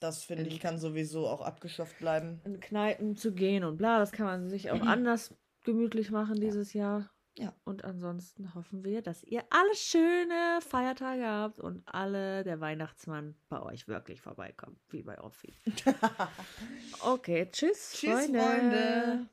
Das 0.00 0.24
finde 0.24 0.44
in- 0.44 0.48
ich 0.48 0.60
kann 0.60 0.78
sowieso 0.78 1.26
auch 1.28 1.42
abgeschafft 1.42 1.98
bleiben. 1.98 2.40
in 2.44 2.58
Kneipen 2.58 3.16
zu 3.16 3.34
gehen 3.34 3.64
und 3.64 3.76
bla. 3.76 3.98
Das 3.98 4.12
kann 4.12 4.24
man 4.24 4.48
sich 4.48 4.70
auch 4.70 4.80
anders 4.96 5.36
gemütlich 5.64 6.10
machen 6.10 6.40
dieses 6.40 6.72
Jahr. 6.72 7.10
Ja. 7.38 7.54
Und 7.64 7.84
ansonsten 7.84 8.54
hoffen 8.54 8.84
wir, 8.84 9.02
dass 9.02 9.22
ihr 9.24 9.44
alle 9.50 9.74
schöne 9.74 10.58
Feiertage 10.60 11.26
habt 11.26 11.60
und 11.60 11.82
alle 11.86 12.44
der 12.44 12.60
Weihnachtsmann 12.60 13.34
bei 13.48 13.62
euch 13.62 13.88
wirklich 13.88 14.20
vorbeikommt, 14.20 14.78
wie 14.90 15.02
bei 15.02 15.18
Offi. 15.20 15.54
Okay, 17.02 17.48
tschüss, 17.50 17.92
Tschüss, 17.94 18.26
Freunde. 18.26 19.26